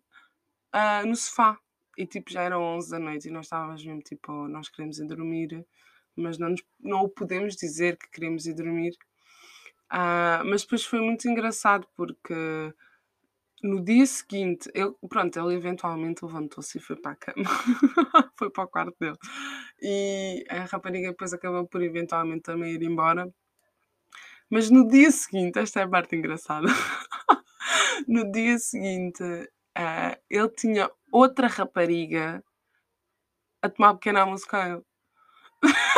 ah, 0.73 1.05
no 1.05 1.16
sofá. 1.16 1.59
E 1.99 2.07
tipo, 2.07 2.31
já 2.31 2.43
eram 2.43 2.62
11 2.62 2.90
da 2.90 2.99
noite 2.99 3.28
e 3.28 3.31
nós 3.31 3.47
estávamos 3.47 3.85
mesmo 3.85 4.00
tipo, 4.02 4.33
"Oh, 4.33 4.49
nós 4.49 4.69
queremos 4.69 4.99
ir 4.99 5.07
dormir, 5.07 5.66
mas 6.16 6.38
não, 6.38 6.50
nos, 6.50 6.62
não 6.81 7.02
o 7.02 7.09
podemos 7.09 7.57
dizer 7.57 7.97
que 7.99 8.09
queremos 8.11 8.47
ir 8.47 8.55
dormir. 8.55 8.95
Ah, 9.90 10.43
mas 10.45 10.62
depois 10.62 10.85
foi 10.85 11.00
muito 11.00 11.28
engraçado 11.28 11.87
porque 11.97 12.35
no 13.62 13.83
dia 13.85 14.07
seguinte, 14.07 14.71
ele, 14.75 14.95
pronto, 15.09 15.38
ele 15.38 15.55
eventualmente 15.55 16.25
levantou-se 16.25 16.78
e 16.78 16.81
foi 16.81 16.97
para 16.97 17.12
a 17.12 17.16
cama, 17.16 17.45
foi 18.37 18.50
para 18.50 18.64
o 18.64 18.69
quarto 18.69 18.97
dele. 19.00 19.16
E 19.83 20.45
a 20.50 20.64
rapariga 20.64 21.11
depois 21.11 21.33
acabou 21.33 21.66
por 21.66 21.83
eventualmente 21.83 22.43
também 22.43 22.75
ir 22.75 22.83
embora. 22.83 23.31
Mas 24.50 24.71
no 24.71 24.87
dia 24.87 25.11
seguinte, 25.11 25.59
esta 25.59 25.81
é 25.81 25.83
a 25.85 25.88
parte 25.88 26.14
engraçada. 26.16 26.69
no 28.09 28.31
dia 28.31 28.59
seguinte, 28.59 29.23
ah, 29.75 30.19
ele 30.31 30.49
tinha 30.50 30.90
outra 31.12 31.47
rapariga 31.49 32.43
a 33.62 33.69
tomar 33.69 33.95
pequeno 33.95 34.19
almoço 34.21 34.47
com 34.49 34.57
ele. 34.57 34.83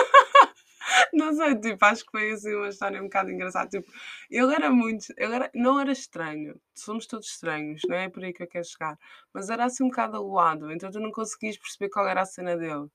Não 1.13 1.33
sei, 1.35 1.55
tipo, 1.61 1.85
acho 1.85 2.05
que 2.05 2.11
foi 2.11 2.31
assim 2.33 2.55
uma 2.55 2.69
história 2.69 3.01
um 3.01 3.05
bocado 3.05 3.31
engraçada. 3.31 3.69
Tipo, 3.69 3.91
ele 4.31 4.55
era 4.55 4.71
muito. 4.71 5.07
Ele 5.17 5.35
era, 5.35 5.51
não 5.55 5.81
era 5.81 5.93
estranho. 5.93 6.61
Somos 6.75 7.07
todos 7.07 7.29
estranhos, 7.29 7.83
não 7.89 7.97
é 7.97 8.09
por 8.09 8.25
aí 8.25 8.33
que 8.33 8.43
eu 8.43 8.49
quero 8.49 8.65
chegar. 8.65 8.99
Mas 9.33 9.51
era 9.51 9.65
assim 9.65 9.85
um 9.85 9.89
bocado 9.89 10.17
aluado, 10.17 10.71
então 10.73 10.91
tu 10.91 11.01
não 11.01 11.11
conseguias 11.11 11.57
perceber 11.59 11.91
qual 11.91 12.07
era 12.09 12.23
a 12.23 12.27
cena 12.27 12.57
dele. 12.57 12.89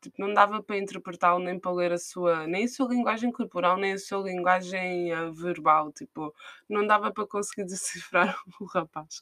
Tipo, 0.00 0.16
não 0.20 0.32
dava 0.32 0.62
para 0.62 0.78
interpretá-lo 0.78 1.40
nem 1.44 1.58
para 1.58 1.72
ler 1.72 1.92
a 1.92 1.98
sua, 1.98 2.46
nem 2.46 2.64
a 2.64 2.68
sua 2.68 2.88
linguagem 2.88 3.32
corporal, 3.32 3.76
nem 3.76 3.94
a 3.94 3.98
sua 3.98 4.22
linguagem 4.22 5.12
ah, 5.12 5.30
verbal. 5.30 5.92
Tipo, 5.92 6.34
não 6.68 6.86
dava 6.86 7.12
para 7.12 7.26
conseguir 7.26 7.64
decifrar 7.66 8.36
o 8.60 8.64
rapaz. 8.66 9.20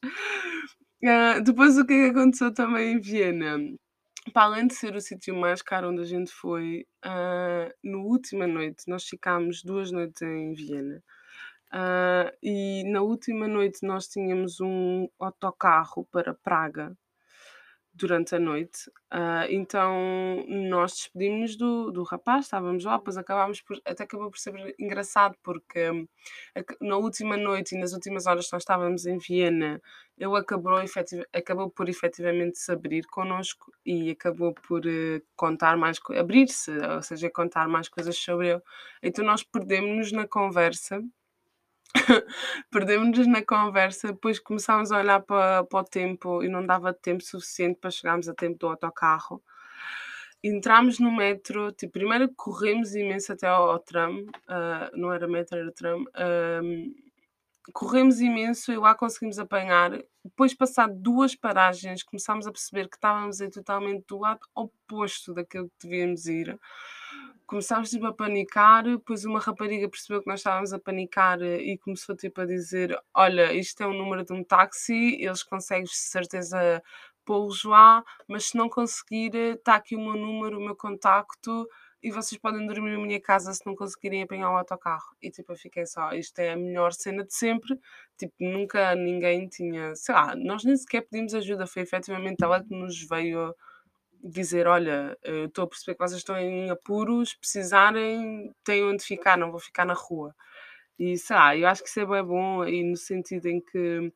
Ah, 1.05 1.41
depois, 1.41 1.77
o 1.79 1.83
é 1.83 1.85
que 1.87 2.11
aconteceu 2.11 2.53
também 2.53 2.95
em 2.95 3.01
Viena? 3.01 3.59
Para 4.33 4.45
além 4.45 4.67
de 4.67 4.75
ser 4.75 4.95
o 4.95 5.01
sítio 5.01 5.35
mais 5.37 5.63
caro 5.63 5.89
onde 5.91 6.03
a 6.03 6.05
gente 6.05 6.31
foi, 6.33 6.87
ah, 7.03 7.73
na 7.83 7.99
última 7.99 8.47
noite, 8.47 8.85
nós 8.89 9.05
ficámos 9.09 9.63
duas 9.63 9.91
noites 9.93 10.23
em 10.23 10.53
Viena. 10.53 11.03
Ah, 11.73 12.33
e 12.43 12.85
na 12.91 13.03
última 13.03 13.49
noite 13.49 13.81
nós 13.87 14.09
tínhamos 14.09 14.61
um 14.61 15.09
autocarro 15.19 16.07
para 16.13 16.35
Praga 16.35 16.97
durante 17.95 18.35
a 18.35 18.41
noite. 18.41 18.91
Ah, 19.11 19.47
então 19.51 20.45
nós 20.49 20.93
despedimos-nos 20.93 21.57
do, 21.57 21.91
do 21.93 22.03
rapaz, 22.03 22.45
estávamos 22.47 22.85
lá, 22.85 22.99
depois 22.99 23.17
acabámos 23.17 23.61
por. 23.63 23.81
Até 23.87 24.05
acabou 24.05 24.31
por 24.31 24.39
ser 24.39 24.75
engraçado, 24.79 25.37
porque 25.43 26.07
ac- 26.55 26.77
na 26.81 26.97
última 26.97 27.37
noite 27.37 27.75
e 27.75 27.79
nas 27.79 27.93
últimas 27.93 28.27
horas 28.27 28.49
nós 28.53 28.63
estávamos 28.63 29.07
em 29.07 29.19
Viena, 29.19 29.81
ele 30.19 30.37
acabou, 30.37 30.81
efetiv- 30.81 31.25
acabou 31.33 31.71
por 31.71 31.89
efetivamente 31.89 32.59
se 32.59 32.73
abrir 32.73 33.05
connosco 33.07 33.73
e 33.85 34.11
acabou 34.11 34.55
por 34.55 34.87
eh, 34.87 35.21
contar 35.37 35.77
mais, 35.77 35.99
abrir-se, 36.19 36.71
ou 36.73 37.03
seja, 37.03 37.31
contar 37.31 37.69
mais 37.69 37.89
coisas 37.89 38.17
sobre 38.17 38.49
ele. 38.51 38.63
Então 39.03 39.25
nós 39.25 39.43
perdemos-nos 39.43 40.13
na 40.13 40.27
conversa 40.27 41.03
Perdemos-nos 42.71 43.27
na 43.27 43.43
conversa, 43.45 44.09
depois 44.13 44.39
começámos 44.39 44.93
a 44.93 44.99
olhar 44.99 45.21
para, 45.23 45.65
para 45.65 45.81
o 45.81 45.85
tempo 45.85 46.43
e 46.43 46.49
não 46.49 46.65
dava 46.65 46.93
tempo 46.93 47.23
suficiente 47.23 47.79
para 47.81 47.91
chegarmos 47.91 48.29
a 48.29 48.35
tempo 48.35 48.59
do 48.59 48.67
autocarro. 48.69 49.43
Entramos 50.43 50.99
no 51.01 51.11
metro, 51.11 51.73
tipo, 51.73 51.95
primeiro 51.95 52.29
corremos 52.37 52.95
imenso 52.95 53.33
até 53.33 53.47
ao, 53.49 53.71
ao 53.71 53.79
tram, 53.81 54.27
ah, 54.49 54.91
não 54.95 55.13
era 55.13 55.27
metro, 55.27 55.59
era 55.59 55.73
tram. 55.73 56.05
ahm, 56.15 56.93
corremos 57.73 58.21
imenso 58.21 58.73
e 58.73 58.77
lá 58.77 58.95
conseguimos 58.95 59.39
apanhar. 59.39 59.91
Depois, 60.25 60.55
passado 60.55 60.95
duas 60.95 61.35
paragens, 61.35 62.03
começámos 62.03 62.47
a 62.47 62.53
perceber 62.53 62.89
que 62.89 62.97
estávamos 62.97 63.41
aí 63.41 63.51
totalmente 63.51 64.05
do 64.07 64.19
lado 64.19 64.41
oposto 64.55 65.35
daquilo 65.35 65.69
que 65.69 65.89
devíamos 65.89 66.27
ir. 66.27 66.59
Começámos 67.47 67.91
tipo 67.91 68.07
a 68.07 68.13
panicar, 68.13 68.83
depois 68.83 69.25
uma 69.25 69.39
rapariga 69.39 69.89
percebeu 69.89 70.21
que 70.21 70.29
nós 70.29 70.41
estávamos 70.41 70.73
a 70.73 70.81
panicar 70.81 71.41
e 71.43 71.79
começou 71.79 72.17
tipo 72.17 72.41
a 72.41 72.47
dizer: 72.47 72.99
Olha, 73.15 73.53
isto 73.53 73.83
é 73.83 73.87
o 73.87 73.93
número 73.93 74.25
de 74.25 74.33
um 74.33 74.43
táxi, 74.43 75.17
eles 75.21 75.45
conseguem 75.45 75.85
de 75.85 75.97
certeza 75.97 76.83
pô-los 77.25 77.65
lá, 77.65 78.05
mas 78.29 78.47
se 78.47 78.57
não 78.57 78.69
conseguir, 78.69 79.35
está 79.35 79.77
aqui 79.77 79.95
o 79.95 80.01
meu 80.01 80.15
número, 80.17 80.59
o 80.59 80.65
meu 80.65 80.75
contacto 80.75 81.69
e 82.07 82.11
vocês 82.13 82.41
podem 82.41 82.65
dormir 82.69 82.93
na 82.93 83.05
minha 83.05 83.21
casa 83.21 83.53
se 83.53 83.67
não 83.67 83.75
conseguirem 83.75 84.23
apanhar 84.23 84.49
o 84.53 84.57
autocarro. 84.57 85.17
E 85.21 85.29
tipo, 85.29 85.51
eu 85.53 85.57
fiquei 85.57 85.85
só, 85.87 86.13
isto 86.13 86.39
é 86.39 86.53
a 86.53 86.57
melhor 86.57 86.93
cena 86.93 87.25
de 87.25 87.35
sempre. 87.35 87.77
Tipo, 88.17 88.33
nunca 88.39 88.95
ninguém 88.95 89.49
tinha, 89.49 89.93
sei 89.97 90.15
lá, 90.15 90.37
nós 90.37 90.63
nem 90.63 90.77
sequer 90.77 91.01
pedimos 91.03 91.35
ajuda, 91.35 91.67
foi 91.67 91.83
efetivamente 91.83 92.45
ela 92.45 92.63
que 92.63 92.71
nos 92.73 93.03
veio 93.09 93.53
dizer: 94.23 94.69
Olha, 94.69 95.19
eu 95.25 95.47
estou 95.47 95.65
a 95.65 95.67
perceber 95.67 95.97
que 95.97 96.07
vocês 96.07 96.21
estão 96.21 96.39
em 96.39 96.71
apuros, 96.71 97.35
precisarem, 97.35 98.55
têm 98.63 98.85
onde 98.85 99.03
ficar, 99.05 99.37
não 99.37 99.51
vou 99.51 99.59
ficar 99.59 99.85
na 99.85 99.95
rua. 99.95 100.33
E 100.99 101.19
sei 101.19 101.35
lá, 101.37 101.57
eu 101.57 101.67
acho 101.67 101.83
que 101.83 101.89
isso 101.89 101.99
é 102.01 102.07
bem 102.07 102.25
bom, 102.25 102.65
e 102.65 102.85
no 102.85 102.97
sentido 102.97 103.47
em 103.47 103.61
que 103.61 104.13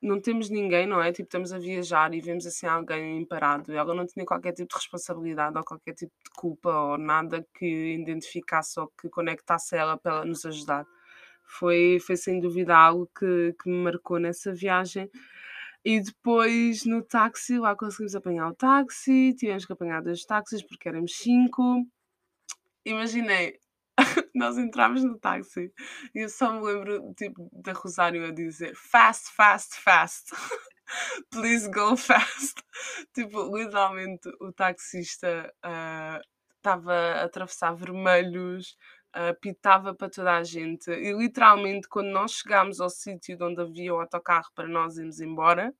não 0.00 0.20
temos 0.20 0.48
ninguém, 0.48 0.86
não 0.86 1.02
é? 1.02 1.12
Tipo, 1.12 1.26
estamos 1.26 1.52
a 1.52 1.58
viajar 1.58 2.14
e 2.14 2.20
vemos 2.20 2.46
assim 2.46 2.66
alguém 2.66 3.24
parado. 3.24 3.72
Ela 3.72 3.94
não 3.94 4.06
tinha 4.06 4.24
qualquer 4.24 4.52
tipo 4.52 4.68
de 4.68 4.76
responsabilidade 4.76 5.58
ou 5.58 5.64
qualquer 5.64 5.94
tipo 5.94 6.12
de 6.24 6.30
culpa 6.36 6.70
ou 6.70 6.98
nada 6.98 7.44
que 7.54 7.94
identificasse 7.94 8.78
ou 8.78 8.88
que 9.00 9.08
conectasse 9.08 9.76
ela 9.76 9.96
para 9.96 10.16
ela 10.16 10.24
nos 10.24 10.44
ajudar. 10.46 10.86
Foi, 11.44 11.98
foi 12.00 12.16
sem 12.16 12.40
dúvida 12.40 12.76
algo 12.76 13.10
que, 13.18 13.54
que 13.60 13.68
me 13.68 13.76
marcou 13.82 14.18
nessa 14.18 14.52
viagem. 14.52 15.10
E 15.84 16.00
depois 16.00 16.84
no 16.84 17.02
táxi, 17.02 17.58
lá 17.58 17.74
conseguimos 17.74 18.14
apanhar 18.14 18.48
o 18.48 18.54
táxi, 18.54 19.34
tivemos 19.34 19.64
que 19.64 19.72
apanhar 19.72 20.02
dois 20.02 20.24
táxis 20.24 20.62
porque 20.62 20.88
éramos 20.88 21.16
cinco. 21.16 21.84
Imaginei, 22.84 23.58
nós 24.34 24.56
entramos 24.56 25.02
no 25.02 25.18
táxi 25.18 25.72
e 26.14 26.20
eu 26.20 26.28
só 26.28 26.52
me 26.52 26.64
lembro 26.64 27.12
tipo, 27.14 27.48
da 27.52 27.72
Rosário 27.72 28.24
a 28.26 28.30
dizer 28.30 28.74
fast, 28.74 29.30
fast, 29.32 29.74
fast. 29.80 30.30
Please 31.30 31.68
go 31.68 31.96
fast. 31.96 32.62
Tipo, 33.12 33.54
literalmente 33.54 34.28
o 34.40 34.52
taxista 34.52 35.52
ah, 35.62 36.20
estava 36.56 36.94
a 36.94 37.24
atravessar 37.24 37.74
vermelhos, 37.74 38.76
pitava 39.40 39.94
para 39.94 40.08
toda 40.08 40.36
a 40.36 40.44
gente. 40.44 40.90
E 40.90 41.12
literalmente, 41.12 41.88
quando 41.88 42.08
nós 42.08 42.32
chegámos 42.32 42.80
ao 42.80 42.88
sítio 42.88 43.36
de 43.36 43.44
onde 43.44 43.60
havia 43.60 43.94
o 43.94 44.00
autocarro 44.00 44.48
para 44.54 44.68
nós 44.68 44.96
irmos 44.96 45.20
embora, 45.20 45.74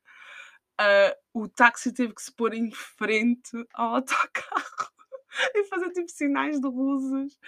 ah, 0.79 1.17
o 1.33 1.49
táxi 1.49 1.93
teve 1.93 2.15
que 2.15 2.23
se 2.23 2.33
pôr 2.35 2.53
em 2.53 2.71
frente 2.71 3.51
ao 3.75 3.97
autocarro 3.97 4.98
e 5.55 5.65
fazer 5.65 5.91
tipo 5.91 6.11
sinais 6.11 6.61
de 6.61 6.69
luzes. 6.69 7.39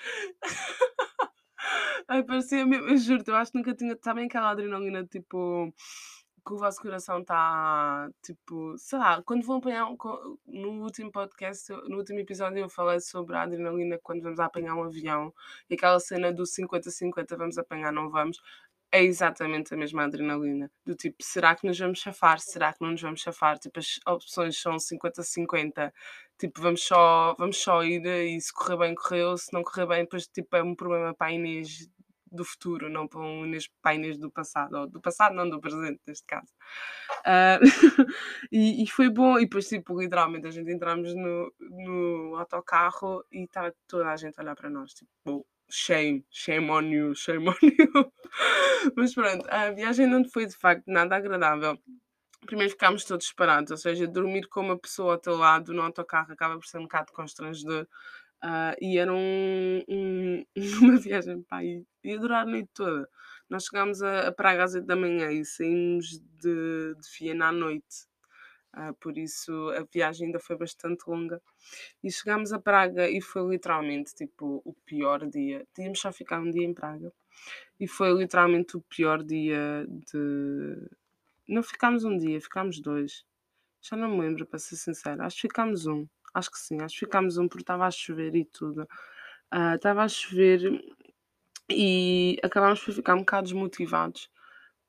Ai, 2.08 2.24
parecia 2.24 2.66
mesmo, 2.66 2.88
eu 2.88 2.96
juro 2.96 3.22
eu 3.26 3.36
acho 3.36 3.52
que 3.52 3.58
nunca 3.58 3.74
tinha, 3.74 3.96
sabem 4.02 4.26
aquela 4.26 4.50
adrenalina 4.50 5.04
tipo 5.04 5.72
que 6.44 6.54
o 6.54 6.58
vosso 6.58 6.80
coração 6.80 7.20
está, 7.20 8.08
tipo, 8.22 8.76
sei 8.78 8.98
lá, 8.98 9.22
quando 9.22 9.44
vão 9.46 9.58
apanhar 9.58 9.86
no 10.46 10.82
último 10.82 11.10
podcast, 11.12 11.70
no 11.88 11.98
último 11.98 12.18
episódio 12.18 12.58
eu 12.58 12.68
falei 12.68 13.00
sobre 13.00 13.36
a 13.36 13.42
adrenalina 13.42 13.98
quando 14.02 14.22
vamos 14.22 14.40
apanhar 14.40 14.74
um 14.74 14.84
avião 14.84 15.32
e 15.68 15.74
aquela 15.74 16.00
cena 16.00 16.32
do 16.32 16.44
50-50 16.44 17.36
vamos 17.36 17.58
apanhar, 17.58 17.92
não 17.92 18.10
vamos 18.10 18.38
é 18.92 19.02
exatamente 19.02 19.72
a 19.72 19.76
mesma 19.76 20.04
adrenalina. 20.04 20.70
Do 20.84 20.94
tipo, 20.94 21.16
será 21.22 21.54
que 21.54 21.66
nos 21.66 21.78
vamos 21.78 22.00
chafar? 22.00 22.40
Será 22.40 22.72
que 22.72 22.80
não 22.80 22.90
nos 22.92 23.00
vamos 23.02 23.20
chafar? 23.20 23.58
Tipo, 23.58 23.78
as 23.78 23.98
opções 24.06 24.60
são 24.60 24.76
50-50. 24.76 25.92
Tipo, 26.38 26.60
vamos 26.60 26.82
só, 26.82 27.34
vamos 27.38 27.58
só 27.58 27.84
ir 27.84 28.04
e 28.06 28.40
se 28.40 28.52
correr 28.52 28.76
bem, 28.78 28.94
correu. 28.94 29.36
Se 29.38 29.52
não 29.52 29.62
correr 29.62 29.86
bem, 29.86 30.02
depois 30.02 30.26
tipo, 30.26 30.56
é 30.56 30.62
um 30.62 30.74
problema 30.74 31.14
para 31.14 31.28
a 31.28 31.32
Inês 31.32 31.88
do 32.32 32.44
futuro, 32.44 32.88
não 32.88 33.08
para, 33.08 33.20
um 33.20 33.44
Inês, 33.46 33.68
para 33.82 33.92
a 33.92 33.94
Inês 33.94 34.18
do 34.18 34.30
passado. 34.30 34.74
Ou 34.76 34.86
do 34.86 35.00
passado, 35.00 35.34
não 35.34 35.48
do 35.48 35.60
presente, 35.60 36.00
neste 36.06 36.26
caso. 36.26 36.52
Uh, 37.20 37.60
e, 38.52 38.82
e, 38.82 38.86
foi 38.88 39.08
bom. 39.10 39.38
E 39.38 39.42
depois, 39.42 39.68
tipo, 39.68 40.00
literalmente, 40.00 40.46
a 40.46 40.50
gente 40.50 40.70
entramos 40.70 41.14
no, 41.14 41.52
no 41.60 42.36
autocarro 42.36 43.24
e 43.30 43.44
estava 43.44 43.74
toda 43.86 44.08
a 44.08 44.16
gente 44.16 44.38
a 44.38 44.42
olhar 44.42 44.56
para 44.56 44.70
nós. 44.70 44.92
Tipo, 44.94 45.46
shame, 45.70 46.24
shame 46.30 46.70
on 46.70 46.90
you, 46.90 47.14
shame 47.14 47.48
on 47.48 47.56
you. 47.62 48.12
Mas 48.96 49.14
pronto, 49.14 49.46
a 49.50 49.70
viagem 49.70 50.06
não 50.06 50.24
foi 50.24 50.46
de 50.46 50.56
facto 50.56 50.84
nada 50.86 51.16
agradável. 51.16 51.78
Primeiro 52.46 52.72
ficámos 52.72 53.04
todos 53.04 53.32
parados, 53.32 53.70
ou 53.70 53.76
seja, 53.76 54.06
dormir 54.06 54.48
com 54.48 54.60
uma 54.60 54.78
pessoa 54.78 55.14
ao 55.14 55.20
teu 55.20 55.36
lado 55.36 55.72
no 55.74 55.82
autocarro 55.82 56.32
acaba 56.32 56.54
por 56.56 56.66
ser 56.66 56.78
um 56.78 56.82
bocado 56.82 57.12
constrangedor. 57.12 57.86
Uh, 58.42 58.72
e 58.80 58.96
era 58.98 59.12
um, 59.12 59.82
um, 59.86 60.44
uma 60.82 60.96
viagem 60.98 61.44
ir, 61.62 61.84
ia 62.02 62.18
durar 62.18 62.42
a 62.42 62.50
noite 62.50 62.70
toda. 62.72 63.06
Nós 63.50 63.64
chegámos 63.64 64.02
a, 64.02 64.28
a 64.28 64.32
Praga 64.32 64.64
às 64.64 64.74
8 64.74 64.86
da 64.86 64.96
manhã 64.96 65.30
e 65.30 65.44
saímos 65.44 66.18
de, 66.40 66.94
de 66.94 67.08
Viena 67.18 67.48
à 67.48 67.52
noite. 67.52 68.09
Uh, 68.76 68.94
por 69.00 69.18
isso 69.18 69.52
a 69.70 69.82
viagem 69.92 70.26
ainda 70.26 70.38
foi 70.38 70.56
bastante 70.56 71.04
longa. 71.08 71.42
E 72.02 72.10
chegámos 72.10 72.52
a 72.52 72.58
Praga 72.58 73.08
e 73.08 73.20
foi 73.20 73.48
literalmente 73.48 74.14
tipo 74.14 74.62
o 74.64 74.72
pior 74.86 75.26
dia. 75.26 75.66
Tínhamos 75.74 76.00
só 76.00 76.12
ficar 76.12 76.40
um 76.40 76.50
dia 76.50 76.64
em 76.64 76.74
Praga 76.74 77.12
e 77.78 77.88
foi 77.88 78.12
literalmente 78.12 78.76
o 78.76 78.80
pior 78.82 79.22
dia 79.22 79.86
de. 79.88 80.88
Não 81.48 81.62
ficámos 81.62 82.04
um 82.04 82.16
dia, 82.16 82.40
ficámos 82.40 82.80
dois. 82.80 83.24
Já 83.82 83.96
não 83.96 84.08
me 84.10 84.20
lembro, 84.20 84.46
para 84.46 84.58
ser 84.58 84.76
sincera. 84.76 85.24
Acho 85.26 85.36
que 85.36 85.42
ficámos 85.42 85.86
um. 85.86 86.06
Acho 86.34 86.50
que 86.50 86.58
sim, 86.58 86.80
acho 86.80 86.94
que 86.94 87.06
ficámos 87.06 87.38
um 87.38 87.48
porque 87.48 87.62
estava 87.62 87.86
a 87.86 87.90
chover 87.90 88.36
e 88.36 88.44
tudo. 88.44 88.82
Uh, 89.52 89.74
estava 89.74 90.04
a 90.04 90.08
chover 90.08 90.60
e 91.68 92.38
acabámos 92.42 92.84
por 92.84 92.94
ficar 92.94 93.14
um 93.14 93.20
bocado 93.20 93.44
desmotivados 93.44 94.30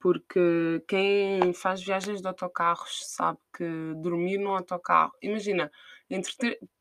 porque 0.01 0.83
quem 0.87 1.53
faz 1.53 1.81
viagens 1.81 2.21
de 2.21 2.27
autocarros 2.27 3.05
sabe 3.05 3.37
que 3.55 3.93
dormir 3.97 4.39
no 4.39 4.55
autocarro, 4.55 5.13
imagina, 5.21 5.71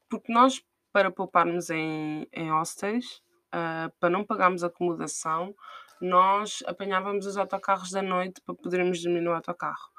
porque 0.09 0.33
nós, 0.33 0.65
para 0.91 1.11
pouparmos 1.11 1.71
em, 1.71 2.27
em 2.33 2.51
hostels, 2.51 3.23
uh, 3.55 3.93
para 4.01 4.11
não 4.11 4.25
pagarmos 4.25 4.65
acomodação, 4.65 5.55
nós 6.01 6.63
apanhávamos 6.67 7.27
os 7.27 7.37
autocarros 7.37 7.91
da 7.91 8.01
noite 8.01 8.41
para 8.41 8.55
podermos 8.55 9.03
dormir 9.03 9.21
no 9.21 9.33
autocarro. 9.33 9.91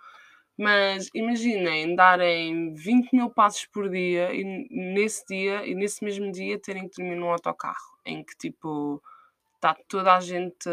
Mas 0.58 1.10
imaginem 1.14 1.96
darem 1.96 2.74
20 2.74 3.14
mil 3.14 3.30
passos 3.30 3.68
por 3.68 3.90
dia 3.90 4.34
e 4.34 4.44
nesse 4.70 5.26
dia 5.28 5.66
e 5.66 5.76
nesse 5.76 6.04
mesmo 6.04 6.32
dia 6.32 6.60
terem 6.60 6.90
que 6.90 7.02
dormir 7.02 7.16
num 7.16 7.30
autocarro, 7.30 7.98
em 8.04 8.24
que 8.24 8.36
tipo 8.36 9.02
está 9.56 9.76
toda 9.88 10.16
a 10.16 10.20
gente 10.20 10.68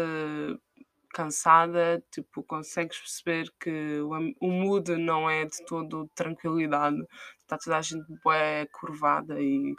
cansada, 1.13 2.03
tipo, 2.11 2.43
consegues 2.43 2.97
perceber 2.99 3.51
que 3.59 3.99
o, 4.01 4.11
o 4.41 4.51
mood 4.51 4.95
não 4.97 5.29
é 5.29 5.45
de 5.45 5.65
todo 5.65 6.09
tranquilidade, 6.15 6.97
está 7.39 7.57
toda 7.57 7.77
a 7.77 7.81
gente 7.81 8.05
bué 8.23 8.67
curvada 8.71 9.39
e 9.41 9.75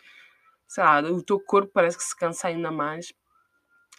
sei 0.69 0.85
lá, 0.85 1.01
o 1.01 1.23
teu 1.23 1.41
corpo 1.41 1.73
parece 1.73 1.99
que 1.99 2.05
se 2.05 2.17
cansa 2.17 2.49
ainda 2.49 2.71
mais 2.71 3.13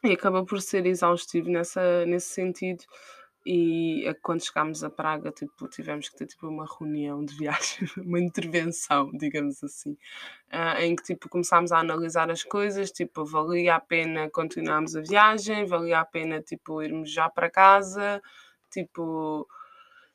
e 0.04 0.12
acaba 0.14 0.46
por 0.46 0.62
ser 0.62 0.86
exaustivo 0.86 1.50
nessa, 1.50 2.06
nesse 2.06 2.30
sentido. 2.34 2.84
E 3.46 4.06
eh, 4.08 4.14
quando 4.22 4.46
chegámos 4.46 4.84
a 4.84 4.90
Praga, 4.90 5.32
tipo, 5.32 5.68
tivemos 5.68 6.10
que 6.10 6.16
ter 6.18 6.28
tipo, 6.28 6.48
uma 6.48 6.66
reunião 6.66 7.26
de 7.26 7.36
viagem, 7.36 7.80
uma 7.98 8.20
intervenção, 8.20 9.12
digamos 9.14 9.64
assim, 9.64 9.98
uh, 10.54 10.80
em 10.82 10.96
que 10.96 11.04
tipo, 11.04 11.28
começámos 11.28 11.72
a 11.72 11.80
analisar 11.80 12.30
as 12.30 12.44
coisas, 12.44 12.92
tipo, 12.92 13.26
valia 13.26 13.76
a 13.76 13.80
pena 13.80 14.30
continuarmos 14.30 14.96
a 14.96 15.02
viagem, 15.02 15.66
valia 15.66 16.00
a 16.00 16.06
pena 16.06 16.42
tipo, 16.42 16.82
irmos 16.84 17.12
já 17.12 17.30
para 17.30 17.50
casa, 17.50 18.22
tipo, 18.72 19.48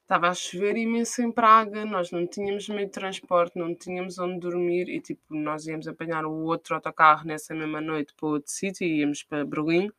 estava 0.02 0.28
a 0.28 0.34
chover 0.34 0.76
imenso 0.76 1.20
em 1.20 1.32
Praga, 1.32 1.84
nós 1.84 2.12
não 2.12 2.26
tínhamos 2.28 2.68
meio 2.68 2.86
de 2.86 2.92
transporte, 2.92 3.58
não 3.58 3.74
tínhamos 3.74 4.18
onde 4.20 4.38
dormir 4.38 4.88
e 4.88 5.00
tipo, 5.00 5.34
nós 5.34 5.66
íamos 5.66 5.88
apanhar 5.88 6.24
o 6.24 6.44
outro 6.44 6.76
autocarro 6.76 7.26
nessa 7.26 7.52
mesma 7.54 7.80
noite 7.80 8.14
para 8.16 8.28
outro 8.28 8.50
sítio, 8.52 8.86
íamos 8.86 9.24
para 9.24 9.44
Berlim. 9.44 9.90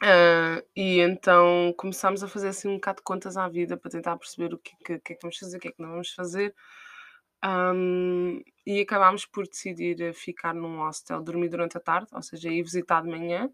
Uh, 0.00 0.66
e 0.74 0.98
então 1.00 1.72
começámos 1.76 2.24
a 2.24 2.28
fazer 2.28 2.48
assim 2.48 2.68
um 2.68 2.74
bocado 2.74 2.96
de 2.96 3.04
contas 3.04 3.36
à 3.36 3.48
vida 3.48 3.76
para 3.76 3.90
tentar 3.90 4.16
perceber 4.16 4.52
o 4.52 4.58
que, 4.58 4.76
que, 4.84 4.98
que 4.98 5.12
é 5.12 5.16
que 5.16 5.22
vamos 5.22 5.38
fazer, 5.38 5.56
o 5.56 5.60
que 5.60 5.68
é 5.68 5.72
que 5.72 5.82
não 5.82 5.90
vamos 5.90 6.12
fazer. 6.12 6.54
Um, 7.44 8.40
e 8.64 8.80
acabámos 8.80 9.26
por 9.26 9.48
decidir 9.48 10.14
ficar 10.14 10.54
num 10.54 10.78
hostel, 10.78 11.22
dormir 11.22 11.48
durante 11.48 11.76
a 11.76 11.80
tarde, 11.80 12.08
ou 12.12 12.22
seja, 12.22 12.48
ir 12.48 12.62
visitar 12.62 13.02
de 13.02 13.08
manhã 13.08 13.50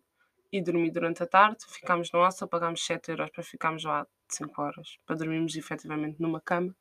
e 0.52 0.60
dormir 0.62 0.90
durante 0.90 1.22
a 1.22 1.26
tarde. 1.26 1.64
Ficámos 1.66 2.12
no 2.12 2.20
hostel, 2.20 2.48
pagámos 2.48 2.84
7 2.84 3.10
euros 3.10 3.30
para 3.30 3.42
ficarmos 3.42 3.84
lá 3.84 4.06
5 4.28 4.60
horas, 4.60 4.98
para 5.06 5.16
dormirmos 5.16 5.56
efetivamente 5.56 6.20
numa 6.20 6.40
cama. 6.40 6.74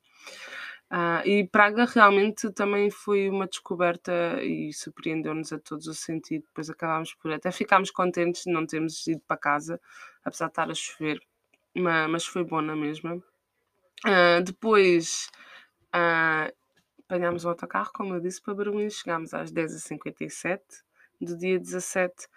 Uh, 0.89 1.27
e 1.27 1.47
Praga 1.47 1.83
realmente 1.83 2.49
também 2.51 2.89
foi 2.89 3.29
uma 3.29 3.45
descoberta 3.45 4.41
e 4.41 4.71
surpreendeu-nos 4.71 5.51
a 5.51 5.59
todos 5.59 5.85
o 5.87 5.93
sentido. 5.93 6.45
Depois 6.47 6.69
acabámos 6.69 7.13
por. 7.15 7.31
Até 7.31 7.51
ficámos 7.51 7.91
contentes 7.91 8.43
de 8.43 8.51
não 8.51 8.65
termos 8.65 9.05
ido 9.07 9.21
para 9.27 9.37
casa, 9.37 9.81
apesar 10.23 10.45
de 10.45 10.51
estar 10.51 10.69
a 10.71 10.73
chover, 10.73 11.19
mas, 11.75 12.09
mas 12.09 12.25
foi 12.25 12.43
bom 12.43 12.61
na 12.61 12.75
mesma. 12.75 13.15
Uh, 14.05 14.41
depois 14.43 15.29
uh, 15.93 16.53
apanhámos 17.03 17.43
o 17.43 17.49
autocarro, 17.49 17.91
como 17.93 18.15
eu 18.15 18.21
disse, 18.21 18.41
para 18.41 18.55
Berlim. 18.55 18.89
Chegámos 18.89 19.33
às 19.33 19.51
10h57 19.51 20.61
do 21.19 21.37
dia 21.37 21.59
17 21.59 22.27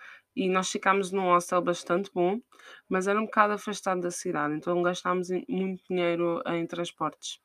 e 0.40 0.48
nós 0.48 0.70
ficámos 0.70 1.12
num 1.12 1.24
hostel 1.24 1.61
bastante 1.61 2.11
bom, 2.14 2.40
mas 2.88 3.07
era 3.07 3.20
um 3.20 3.26
bocado 3.26 3.53
afastado 3.53 4.00
da 4.00 4.11
cidade, 4.11 4.55
então 4.55 4.83
gastámos 4.83 5.29
muito 5.46 5.85
dinheiro 5.87 6.42
em 6.46 6.66
transportes. 6.66 7.38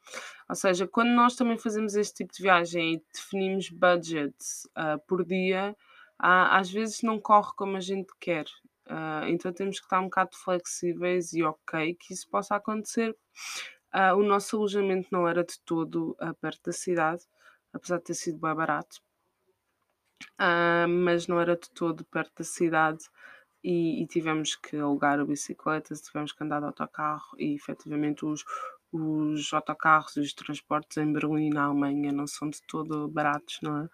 Ou 0.47 0.55
seja, 0.55 0.87
quando 0.87 1.09
nós 1.09 1.35
também 1.35 1.57
fazemos 1.57 1.95
este 1.95 2.23
tipo 2.23 2.33
de 2.33 2.41
viagem 2.41 2.93
e 2.93 3.03
definimos 3.13 3.69
budgets 3.69 4.63
uh, 4.77 4.97
por 5.05 5.25
dia, 5.25 5.75
uh, 6.21 6.47
às 6.51 6.71
vezes 6.71 7.01
não 7.01 7.19
corre 7.19 7.51
como 7.57 7.75
a 7.75 7.81
gente 7.81 8.13
quer. 8.17 8.45
Uh, 8.87 9.27
então 9.27 9.51
temos 9.51 9.77
que 9.77 9.85
estar 9.85 9.99
um 9.99 10.05
bocado 10.05 10.29
flexíveis 10.33 11.33
e 11.33 11.43
ok 11.43 11.95
que 11.95 12.13
isso 12.13 12.29
possa 12.29 12.55
acontecer. 12.55 13.13
o 14.15 14.23
nosso 14.23 14.55
alojamento 14.55 15.09
não 15.11 15.27
era 15.27 15.43
de 15.43 15.59
todo 15.65 16.15
perto 16.39 16.61
da 16.67 16.71
cidade, 16.71 17.23
apesar 17.73 17.97
de 17.97 18.05
ter 18.05 18.13
sido 18.13 18.39
bem 18.39 18.55
barato 18.55 19.04
uh, 20.39 20.87
mas 20.87 21.27
não 21.27 21.39
era 21.39 21.55
de 21.55 21.69
todo 21.71 22.05
perto 22.05 22.31
da 22.37 22.43
cidade 22.43 23.05
e, 23.63 24.03
e 24.03 24.07
tivemos 24.07 24.55
que 24.55 24.77
alugar 24.77 25.25
bicicletas, 25.25 26.01
tivemos 26.01 26.31
que 26.31 26.43
andar 26.43 26.59
de 26.59 26.67
autocarro 26.67 27.35
e 27.37 27.55
efetivamente 27.55 28.25
os, 28.25 28.43
os 28.91 29.51
autocarros 29.53 30.15
e 30.17 30.19
os 30.19 30.33
transportes 30.33 30.97
em 30.97 31.11
Berlim, 31.11 31.49
na 31.49 31.65
Alemanha, 31.65 32.11
não 32.11 32.27
são 32.27 32.49
de 32.49 32.61
todo 32.67 33.07
baratos, 33.07 33.59
não 33.61 33.81
é? 33.81 33.89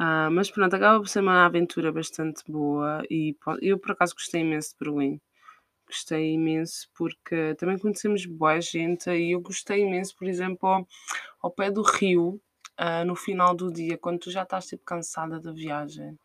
Uh, 0.00 0.30
mas 0.30 0.50
pronto, 0.50 0.74
acaba 0.74 0.98
por 0.98 1.08
ser 1.08 1.20
uma 1.20 1.44
aventura 1.44 1.92
bastante 1.92 2.42
boa 2.48 3.02
e 3.10 3.36
eu 3.60 3.78
por 3.78 3.92
acaso 3.92 4.14
gostei 4.14 4.40
imenso 4.40 4.70
de 4.70 4.76
Berlim. 4.78 5.20
Gostei 5.86 6.34
imenso 6.34 6.88
porque 6.94 7.54
também 7.56 7.76
conhecemos 7.76 8.24
boa 8.24 8.60
gente 8.60 9.10
e 9.10 9.32
eu 9.32 9.40
gostei 9.40 9.82
imenso, 9.82 10.16
por 10.16 10.28
exemplo, 10.28 10.68
ao, 10.68 10.88
ao 11.42 11.50
pé 11.50 11.70
do 11.70 11.82
rio, 11.82 12.40
uh, 12.80 13.04
no 13.04 13.14
final 13.14 13.54
do 13.54 13.70
dia, 13.70 13.98
quando 13.98 14.20
tu 14.20 14.30
já 14.30 14.42
estás 14.42 14.66
tipo 14.66 14.84
cansada 14.84 15.38
da 15.38 15.52
viagem 15.52 16.18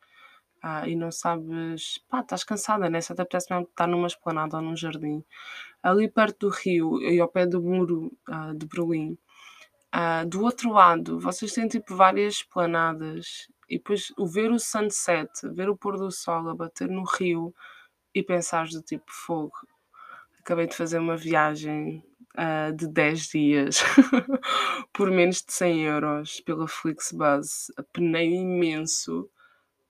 uh, 0.64 0.88
e 0.88 0.96
não 0.96 1.12
sabes, 1.12 2.00
pá, 2.10 2.22
estás 2.22 2.44
cansada, 2.44 2.90
né? 2.90 3.02
Se 3.02 3.12
até 3.12 3.24
apetece 3.24 3.54
mesmo 3.54 3.68
estar 3.70 3.88
numa 3.88 4.08
esplanada 4.08 4.58
ou 4.58 4.64
num 4.64 4.76
jardim, 4.76 5.24
ali 5.84 6.10
perto 6.10 6.48
do 6.48 6.56
rio 6.56 7.02
e 7.02 7.20
ao 7.20 7.28
pé 7.28 7.46
do 7.46 7.62
muro 7.62 8.12
uh, 8.30 8.54
de 8.56 8.66
Berlim, 8.66 9.18
do 10.28 10.44
outro 10.44 10.74
lado, 10.74 11.18
vocês 11.22 11.54
têm 11.54 11.70
tipo 11.70 11.96
várias 11.96 12.36
esplanadas 12.36 13.48
e 13.70 13.78
depois 13.78 14.12
o 14.18 14.28
ver 14.28 14.52
o 14.52 14.60
sunset, 14.60 15.30
ver 15.54 15.70
o 15.70 15.78
pôr 15.78 15.98
do 15.98 16.12
sol 16.12 16.50
a 16.50 16.54
bater 16.54 16.90
no 16.90 17.04
rio 17.04 17.56
e 18.14 18.22
pensares 18.22 18.74
do 18.74 18.82
tipo 18.82 19.06
fogo. 19.08 19.56
Acabei 20.40 20.68
de 20.68 20.76
fazer 20.76 21.00
uma 21.00 21.16
viagem 21.16 22.04
uh, 22.38 22.76
de 22.76 22.88
10 22.88 23.28
dias 23.28 23.84
por 24.94 25.10
menos 25.12 25.44
de 25.44 25.52
100 25.52 25.84
euros 25.84 26.42
pela 26.42 26.68
Flixbus. 26.68 27.72
Apenei 27.78 28.34
imenso. 28.36 29.30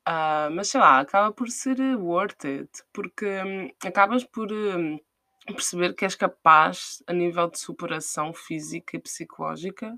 Uh, 0.08 0.50
mas 0.54 0.70
sei 0.70 0.80
lá, 0.80 1.00
acaba 1.00 1.32
por 1.32 1.50
ser 1.50 1.80
worth 1.98 2.46
it, 2.46 2.70
porque 2.94 3.26
um, 3.26 3.88
acabas 3.88 4.24
por 4.24 4.52
um, 4.52 5.00
perceber 5.48 5.94
que 5.96 6.06
és 6.06 6.14
capaz, 6.16 7.04
a 7.08 7.14
nível 7.14 7.50
de 7.50 7.60
superação 7.60 8.32
física 8.32 8.98
e 8.98 9.00
psicológica, 9.00 9.98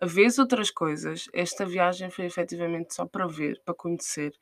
a 0.00 0.06
vez 0.06 0.38
outras 0.38 0.70
coisas. 0.70 1.28
Esta 1.32 1.64
viagem 1.64 2.10
foi 2.10 2.26
efetivamente 2.26 2.94
só 2.94 3.06
para 3.06 3.26
ver, 3.26 3.60
para 3.64 3.74
conhecer. 3.74 4.32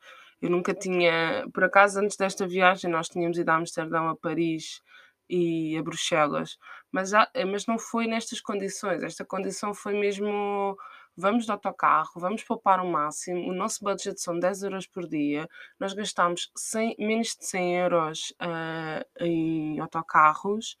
Eu 0.41 0.49
nunca 0.49 0.73
tinha, 0.73 1.47
por 1.53 1.63
acaso, 1.63 1.99
antes 1.99 2.17
desta 2.17 2.47
viagem, 2.47 2.89
nós 2.89 3.07
tínhamos 3.07 3.37
ido 3.37 3.49
a 3.49 3.55
Amsterdão, 3.55 4.09
a 4.09 4.15
Paris 4.15 4.81
e 5.29 5.77
a 5.77 5.83
Bruxelas, 5.83 6.57
mas, 6.91 7.09
já, 7.09 7.29
mas 7.51 7.65
não 7.65 7.77
foi 7.79 8.07
nestas 8.07 8.41
condições. 8.41 9.03
Esta 9.03 9.25
condição 9.25 9.73
foi 9.73 9.93
mesmo 9.93 10.77
vamos 11.17 11.45
de 11.45 11.51
autocarro, 11.51 12.19
vamos 12.19 12.43
poupar 12.43 12.79
o 12.81 12.91
máximo, 12.91 13.49
o 13.49 13.53
nosso 13.53 13.83
budget 13.83 14.19
são 14.19 14.37
10 14.37 14.63
euros 14.63 14.87
por 14.87 15.07
dia, 15.07 15.47
nós 15.79 15.93
gastamos 15.93 16.51
100, 16.55 16.95
menos 16.99 17.35
de 17.37 17.45
100 17.45 17.77
euros 17.77 18.33
uh, 18.41 19.23
em 19.23 19.79
autocarros 19.79 20.77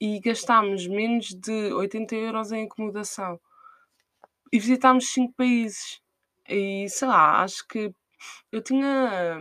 e 0.00 0.20
gastámos 0.20 0.86
menos 0.86 1.28
de 1.28 1.72
80 1.72 2.14
euros 2.14 2.52
em 2.52 2.64
acomodação. 2.66 3.40
E 4.52 4.58
visitámos 4.58 5.08
5 5.12 5.34
países. 5.34 6.00
E 6.48 6.88
sei 6.88 7.08
lá, 7.08 7.42
acho 7.42 7.66
que 7.68 7.92
eu 8.52 8.62
tinha 8.62 9.38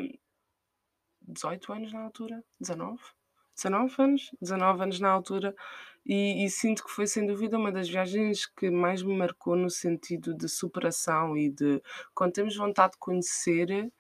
18 1.22 1.74
anos 1.74 1.94
na 1.94 2.04
altura, 2.04 2.44
19? 2.60 3.02
19 3.58 3.96
anos, 4.00 4.32
19 4.42 4.84
anos 4.84 5.00
na 5.00 5.10
altura, 5.10 5.56
e, 6.06 6.46
e, 6.46 6.50
sinto 6.50 6.86
que 6.86 6.92
foi 6.92 7.06
sem 7.06 7.26
dúvida 7.26 7.58
uma 7.58 7.72
das 7.72 7.90
viagens 7.90 8.46
que 8.46 8.70
mais 8.70 9.04
me 9.04 9.14
marcou 9.14 9.58
no 9.58 9.70
sentido 9.70 10.34
de 10.34 10.48
superação 10.48 11.36
e 11.36 11.50
de 11.50 11.82
quando 12.16 12.32
temos 12.32 12.56
vontade 12.56 12.94
de 12.94 13.00
conhecer, 13.00 13.92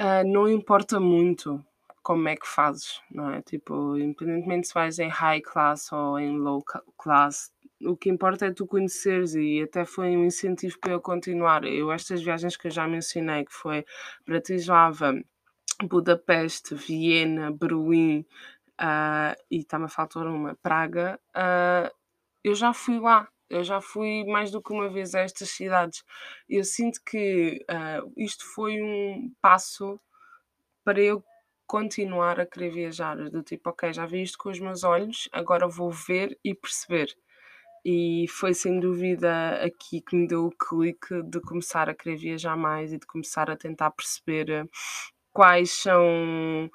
uh, 0.00 0.26
não 0.26 0.48
importa 0.48 0.98
muito 0.98 1.64
como 2.02 2.28
é 2.28 2.34
que 2.34 2.46
fazes, 2.46 3.00
não 3.10 3.30
é? 3.30 3.42
Tipo, 3.42 3.96
independentemente 3.96 4.66
se 4.68 4.74
vais 4.74 4.98
em 4.98 5.08
high 5.08 5.40
class 5.42 5.92
ou 5.92 6.18
em 6.18 6.36
low 6.36 6.64
class, 6.98 7.52
o 7.84 7.96
que 7.96 8.10
importa 8.10 8.46
é 8.46 8.52
tu 8.52 8.66
conheceres 8.66 9.34
e 9.34 9.62
até 9.62 9.84
foi 9.84 10.16
um 10.16 10.24
incentivo 10.24 10.78
para 10.80 10.92
eu 10.92 11.00
continuar. 11.00 11.64
Eu, 11.64 11.92
estas 11.92 12.22
viagens 12.22 12.56
que 12.56 12.66
eu 12.66 12.70
já 12.70 12.86
mencionei, 12.86 13.44
que 13.44 13.52
foi 13.52 13.84
Bratislava, 14.26 15.14
Budapeste, 15.86 16.74
Viena, 16.74 17.50
Berlim, 17.50 18.20
uh, 18.80 19.36
e 19.50 19.58
está-me 19.58 19.86
uma, 20.16 20.54
Praga, 20.56 21.20
uh, 21.36 21.94
eu 22.42 22.54
já 22.54 22.72
fui 22.72 22.98
lá. 22.98 23.28
Eu 23.48 23.64
já 23.64 23.80
fui 23.80 24.24
mais 24.26 24.52
do 24.52 24.62
que 24.62 24.72
uma 24.72 24.88
vez 24.88 25.12
a 25.12 25.20
estas 25.20 25.50
cidades. 25.50 26.04
Eu 26.48 26.62
sinto 26.62 27.00
que 27.04 27.64
uh, 27.68 28.12
isto 28.16 28.44
foi 28.54 28.80
um 28.80 29.32
passo 29.42 30.00
para 30.84 31.00
eu 31.00 31.24
continuar 31.66 32.38
a 32.40 32.46
querer 32.46 32.70
viajar. 32.70 33.16
Do 33.16 33.42
tipo, 33.42 33.70
ok, 33.70 33.92
já 33.92 34.06
vi 34.06 34.22
isto 34.22 34.38
com 34.38 34.50
os 34.50 34.60
meus 34.60 34.84
olhos, 34.84 35.28
agora 35.32 35.66
vou 35.68 35.90
ver 35.90 36.38
e 36.44 36.54
perceber. 36.54 37.12
E 37.84 38.26
foi 38.28 38.54
sem 38.54 38.78
dúvida 38.78 39.54
aqui 39.64 40.00
que 40.00 40.14
me 40.14 40.28
deu 40.28 40.46
o 40.46 40.52
clique 40.52 41.22
de 41.24 41.40
começar 41.40 41.88
a 41.88 41.94
querer 41.94 42.16
viajar 42.16 42.56
mais 42.56 42.92
e 42.92 42.98
de 42.98 43.06
começar 43.06 43.50
a 43.50 43.56
tentar 43.56 43.90
perceber 43.90 44.68
quais 45.32 45.70
são 45.72 46.70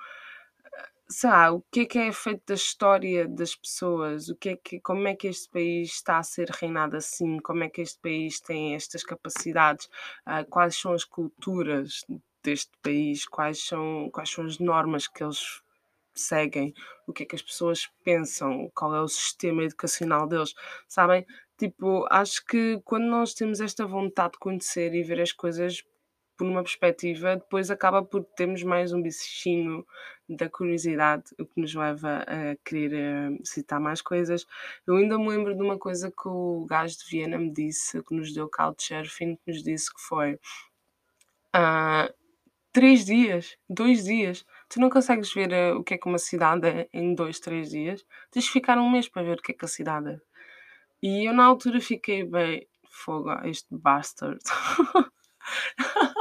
sei 1.07 1.29
lá, 1.29 1.51
o 1.51 1.61
que 1.71 1.81
é 1.81 1.85
que 1.85 1.99
é 1.99 2.11
feito 2.11 2.43
da 2.47 2.55
história 2.55 3.27
das 3.27 3.55
pessoas, 3.55 4.27
o 4.29 4.35
que 4.35 4.49
é 4.49 4.55
que, 4.57 4.79
como 4.79 5.07
é 5.07 5.15
que 5.15 5.27
este 5.27 5.49
país 5.49 5.93
está 5.93 6.17
a 6.17 6.23
ser 6.23 6.49
reinado 6.49 6.97
assim, 6.97 7.37
como 7.39 7.63
é 7.63 7.69
que 7.69 7.81
este 7.81 7.99
país 7.99 8.39
tem 8.39 8.75
estas 8.75 9.03
capacidades, 9.03 9.85
uh, 10.27 10.45
quais 10.49 10.75
são 10.75 10.93
as 10.93 11.03
culturas 11.03 12.03
deste 12.43 12.71
país, 12.81 13.25
quais 13.27 13.65
são, 13.65 14.09
quais 14.11 14.29
são 14.31 14.45
as 14.45 14.59
normas 14.59 15.07
que 15.07 15.23
eles 15.23 15.61
seguem, 16.13 16.73
o 17.07 17.13
que 17.13 17.23
é 17.23 17.25
que 17.25 17.35
as 17.35 17.41
pessoas 17.41 17.89
pensam, 18.03 18.71
qual 18.73 18.95
é 18.95 19.01
o 19.01 19.07
sistema 19.07 19.63
educacional 19.63 20.27
deles, 20.27 20.53
sabem? 20.87 21.25
Tipo, 21.57 22.05
acho 22.09 22.43
que 22.45 22.81
quando 22.83 23.05
nós 23.05 23.33
temos 23.33 23.61
esta 23.61 23.85
vontade 23.85 24.33
de 24.33 24.39
conhecer 24.39 24.93
e 24.93 25.03
ver 25.03 25.21
as 25.21 25.31
coisas 25.31 25.83
por 26.37 26.45
uma 26.47 26.63
perspectiva, 26.63 27.35
depois 27.35 27.71
acaba 27.71 28.03
por 28.03 28.23
termos 28.23 28.63
mais 28.63 28.91
um 28.93 29.01
bichinho 29.01 29.85
da 30.27 30.49
curiosidade, 30.49 31.23
o 31.39 31.45
que 31.45 31.61
nos 31.61 31.73
leva 31.73 32.25
a 32.27 32.55
querer 32.63 33.31
uh, 33.31 33.39
citar 33.45 33.79
mais 33.79 34.01
coisas. 34.01 34.45
Eu 34.85 34.95
ainda 34.95 35.17
me 35.17 35.29
lembro 35.29 35.55
de 35.55 35.61
uma 35.61 35.77
coisa 35.77 36.11
que 36.11 36.27
o 36.27 36.65
gajo 36.65 36.97
de 36.97 37.05
Viena 37.09 37.37
me 37.37 37.51
disse, 37.51 38.01
que 38.03 38.15
nos 38.15 38.33
deu 38.33 38.49
Couchsurfing, 38.49 39.35
que 39.35 39.51
nos 39.51 39.63
disse 39.63 39.93
que 39.93 40.01
foi 40.01 40.39
uh, 41.55 42.13
três 42.71 43.05
dias, 43.05 43.57
dois 43.69 44.03
dias. 44.03 44.45
Tu 44.67 44.79
não 44.79 44.89
consegues 44.89 45.31
ver 45.33 45.51
uh, 45.51 45.77
o 45.79 45.83
que 45.83 45.93
é 45.93 45.97
que 45.97 46.07
uma 46.07 46.17
cidade 46.17 46.67
é 46.67 46.89
em 46.91 47.13
dois, 47.13 47.39
três 47.39 47.69
dias. 47.69 48.05
Tens 48.31 48.45
de 48.45 48.51
ficar 48.51 48.77
um 48.77 48.89
mês 48.89 49.07
para 49.07 49.23
ver 49.23 49.37
o 49.39 49.41
que 49.41 49.51
é 49.51 49.55
que 49.55 49.65
a 49.65 49.67
cidade 49.67 50.09
é. 50.09 50.19
E 51.01 51.25
eu 51.29 51.33
na 51.33 51.45
altura 51.45 51.79
fiquei 51.79 52.23
bem, 52.23 52.67
fogo, 52.89 53.31
este 53.45 53.67
bastard. 53.69 54.39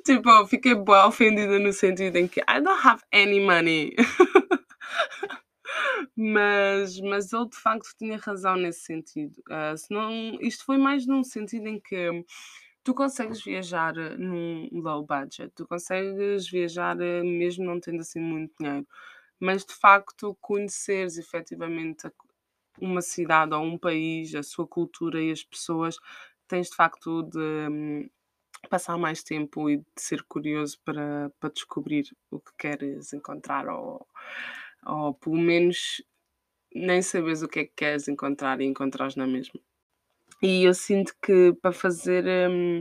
tipo, 0.04 0.46
fiquei 0.46 0.74
boa 0.74 1.06
ofendida 1.06 1.58
no 1.58 1.72
sentido 1.72 2.16
em 2.16 2.28
que 2.28 2.40
I 2.40 2.60
don't 2.62 2.86
have 2.86 3.02
any 3.12 3.40
money. 3.40 3.94
mas, 6.16 6.98
mas 7.00 7.32
ele 7.32 7.48
de 7.48 7.56
facto 7.56 7.88
tinha 7.98 8.16
razão 8.18 8.56
nesse 8.56 8.80
sentido. 8.80 9.36
Uh, 9.48 9.76
senão, 9.76 10.10
isto 10.40 10.64
foi 10.64 10.76
mais 10.78 11.06
num 11.06 11.22
sentido 11.24 11.66
em 11.68 11.80
que 11.80 12.24
tu 12.84 12.94
consegues 12.94 13.42
viajar 13.42 13.94
num 14.18 14.68
low 14.72 15.04
budget, 15.06 15.50
tu 15.54 15.66
consegues 15.66 16.48
viajar 16.48 16.96
mesmo 16.96 17.64
não 17.64 17.80
tendo 17.80 18.00
assim 18.00 18.20
muito 18.20 18.52
dinheiro, 18.58 18.86
mas 19.38 19.64
de 19.64 19.74
facto 19.74 20.36
conheceres 20.40 21.18
efetivamente 21.18 22.10
uma 22.80 23.02
cidade 23.02 23.54
ou 23.54 23.62
um 23.62 23.78
país, 23.78 24.34
a 24.34 24.42
sua 24.42 24.66
cultura 24.66 25.22
e 25.22 25.30
as 25.30 25.44
pessoas, 25.44 25.96
tens 26.48 26.70
de 26.70 26.76
facto 26.76 27.22
de 27.24 27.38
hum, 27.70 28.08
passar 28.68 28.96
mais 28.98 29.22
tempo 29.22 29.68
e 29.70 29.78
de 29.78 29.84
ser 29.96 30.22
curioso 30.24 30.78
para, 30.84 31.30
para 31.40 31.50
descobrir 31.50 32.04
o 32.30 32.38
que 32.38 32.52
queres 32.58 33.12
encontrar 33.12 33.68
ou, 33.68 34.06
ou 34.86 35.14
pelo 35.14 35.38
menos 35.38 36.02
nem 36.74 37.02
sabes 37.02 37.42
o 37.42 37.48
que 37.48 37.60
é 37.60 37.64
que 37.64 37.72
queres 37.74 38.08
encontrar 38.08 38.60
e 38.60 38.64
encontrares 38.64 39.16
na 39.16 39.26
mesma. 39.26 39.60
E 40.42 40.64
eu 40.64 40.72
sinto 40.72 41.14
que 41.20 41.52
para 41.60 41.72
fazer 41.72 42.24
hum, 42.50 42.80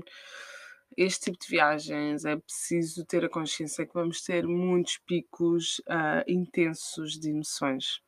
este 0.95 1.25
tipo 1.25 1.39
de 1.39 1.47
viagens 1.49 2.25
é 2.25 2.35
preciso 2.35 3.05
ter 3.05 3.25
a 3.25 3.29
consciência 3.29 3.85
que 3.85 3.93
vamos 3.93 4.21
ter 4.21 4.45
muitos 4.45 4.97
picos 4.97 5.79
uh, 5.79 6.23
intensos 6.27 7.19
de 7.19 7.29
emoções. 7.29 8.01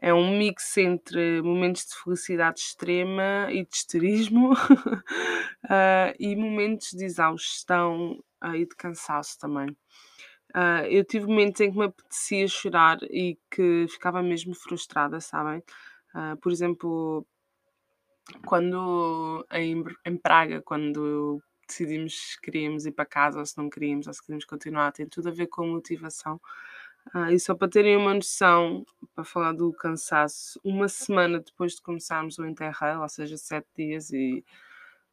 É 0.00 0.14
um 0.14 0.38
mix 0.38 0.76
entre 0.76 1.42
momentos 1.42 1.84
de 1.86 1.94
felicidade 2.02 2.60
extrema 2.60 3.48
e 3.50 3.64
de 3.64 3.74
histerismo 3.74 4.52
uh, 4.52 4.56
e 6.18 6.36
momentos 6.36 6.90
de 6.92 7.04
exaustão 7.04 8.22
uh, 8.42 8.54
e 8.54 8.64
de 8.66 8.76
cansaço 8.76 9.38
também. 9.38 9.68
Uh, 10.54 10.86
eu 10.88 11.04
tive 11.04 11.26
momentos 11.26 11.60
em 11.60 11.70
que 11.70 11.78
me 11.78 11.86
apetecia 11.86 12.46
chorar 12.46 12.98
e 13.02 13.38
que 13.50 13.86
ficava 13.88 14.22
mesmo 14.22 14.54
frustrada, 14.54 15.20
sabem? 15.20 15.62
por 16.40 16.50
exemplo, 16.50 17.24
quando 18.46 19.46
em, 19.52 19.84
em 20.04 20.16
Praga, 20.16 20.60
quando 20.62 21.40
decidimos 21.68 22.32
se 22.32 22.40
queríamos 22.40 22.86
ir 22.86 22.92
para 22.92 23.04
casa 23.04 23.38
ou 23.38 23.46
se 23.46 23.56
não 23.58 23.68
queríamos, 23.68 24.06
ou 24.06 24.14
se 24.14 24.22
queríamos 24.22 24.46
continuar, 24.46 24.90
tem 24.90 25.06
tudo 25.06 25.28
a 25.28 25.32
ver 25.32 25.46
com 25.48 25.66
motivação. 25.66 26.40
Ah, 27.14 27.32
e 27.32 27.38
só 27.40 27.54
para 27.54 27.68
terem 27.68 27.96
uma 27.96 28.14
noção, 28.14 28.84
para 29.14 29.24
falar 29.24 29.52
do 29.52 29.72
cansaço, 29.72 30.60
uma 30.62 30.88
semana 30.88 31.40
depois 31.40 31.74
de 31.74 31.82
começarmos 31.82 32.38
o 32.38 32.46
Interrail, 32.46 33.00
ou 33.00 33.08
seja, 33.08 33.36
sete 33.36 33.66
dias, 33.76 34.10
e 34.12 34.44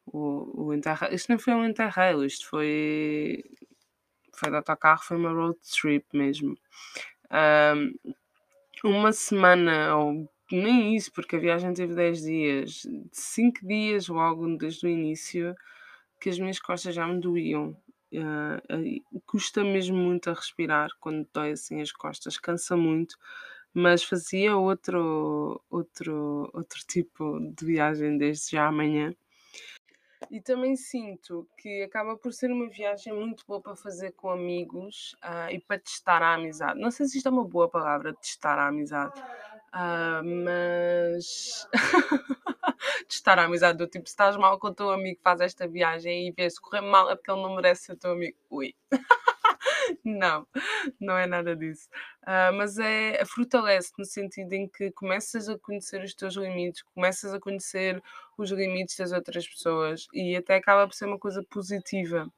o, 0.06 0.68
o 0.68 0.74
Interrail, 0.74 1.14
isto 1.14 1.32
não 1.32 1.40
foi 1.40 1.54
um 1.54 1.66
Interrail, 1.66 2.26
isto 2.26 2.48
foi, 2.50 3.44
foi 4.34 4.50
de 4.50 4.58
autocarro, 4.58 5.04
foi 5.04 5.18
uma 5.18 5.32
road 5.32 5.58
trip 5.62 6.06
mesmo. 6.14 6.58
Um, 7.32 7.94
uma 8.84 9.12
semana, 9.14 9.96
ou 9.98 10.30
nem 10.52 10.96
isso, 10.96 11.12
porque 11.14 11.36
a 11.38 11.40
viagem 11.40 11.74
teve 11.74 11.96
10 11.96 12.22
dias, 12.22 12.88
5 13.12 13.66
dias 13.66 14.08
logo 14.08 14.58
desde 14.58 14.86
o 14.86 14.90
início, 14.90 15.56
que 16.22 16.30
as 16.30 16.40
minhas 16.40 16.60
costas 16.60 16.96
já 16.96 17.08
me 17.08 17.20
doíam. 17.22 17.78
Uh, 18.14 19.22
custa 19.26 19.64
mesmo 19.64 19.98
muito 19.98 20.30
a 20.30 20.34
respirar 20.34 20.90
quando 21.00 21.28
dói 21.34 21.52
assim 21.52 21.82
as 21.82 21.92
costas, 21.92 22.38
cansa 22.38 22.78
muito, 22.78 23.18
mas 23.74 24.04
fazia 24.04 24.56
outro, 24.56 25.62
outro, 25.70 26.50
outro 26.54 26.80
tipo 26.88 27.40
de 27.40 27.66
viagem 27.66 28.18
desde 28.18 28.52
já 28.52 28.68
amanhã. 28.68 29.14
E 30.32 30.42
também 30.42 30.76
sinto 30.76 31.48
que 31.58 31.84
acaba 31.84 32.18
por 32.18 32.34
ser 32.34 32.52
uma 32.52 32.70
viagem 32.70 33.14
muito 33.14 33.46
boa 33.46 33.62
para 33.62 33.76
fazer 33.76 34.12
com 34.14 34.30
amigos 34.30 35.16
uh, 35.24 35.52
e 35.52 35.60
para 35.60 35.80
testar 35.80 36.22
a 36.22 36.34
amizade. 36.36 36.80
Não 36.80 36.90
sei 36.90 37.06
se 37.08 37.18
isto 37.18 37.28
é 37.28 37.32
uma 37.32 37.44
boa 37.44 37.70
palavra, 37.70 38.14
testar 38.14 38.58
a 38.58 38.68
amizade, 38.68 39.22
uh, 39.76 40.24
mas 40.24 41.68
testar 43.08 43.40
a 43.40 43.44
amizade 43.46 43.78
do 43.78 43.88
tipo, 43.88 44.08
se 44.08 44.14
estás 44.14 44.38
mal 44.38 44.58
com 44.60 44.68
o 44.68 44.74
teu 44.74 44.90
amigo, 44.92 45.20
faz 45.24 45.42
esta 45.42 45.68
viagem 45.68 46.28
e 46.30 46.32
vê 46.32 46.50
se 46.50 46.60
correr 46.62 46.82
mal 46.82 47.10
é 47.10 47.16
porque 47.16 47.32
ele 47.32 47.42
não 47.42 47.56
merece 47.56 47.86
ser 47.86 47.98
teu 47.98 48.12
amigo. 48.12 48.38
Ui. 48.50 48.74
Não, 50.04 50.48
não 51.00 51.18
é 51.18 51.26
nada 51.28 51.56
disso. 51.56 51.88
Ah, 52.24 52.52
mas 52.52 52.78
é 52.78 53.24
fortalece 53.26 53.92
no 53.98 54.06
sentido 54.06 54.54
em 54.54 54.68
que 54.68 54.92
começas 54.92 55.50
a 55.50 55.58
conhecer 55.60 56.04
os 56.04 56.14
teus 56.14 56.36
limites, 56.36 56.84
começas 56.94 57.34
a 57.34 57.40
conhecer 57.40 58.02
os 58.38 58.52
limites 58.52 58.98
das 58.98 59.12
outras 59.12 59.48
pessoas 59.48 60.08
e 60.14 60.36
até 60.36 60.56
acaba 60.56 60.88
por 60.88 60.94
ser 60.94 61.06
uma 61.06 61.20
coisa 61.20 61.44
positiva. 61.50 62.32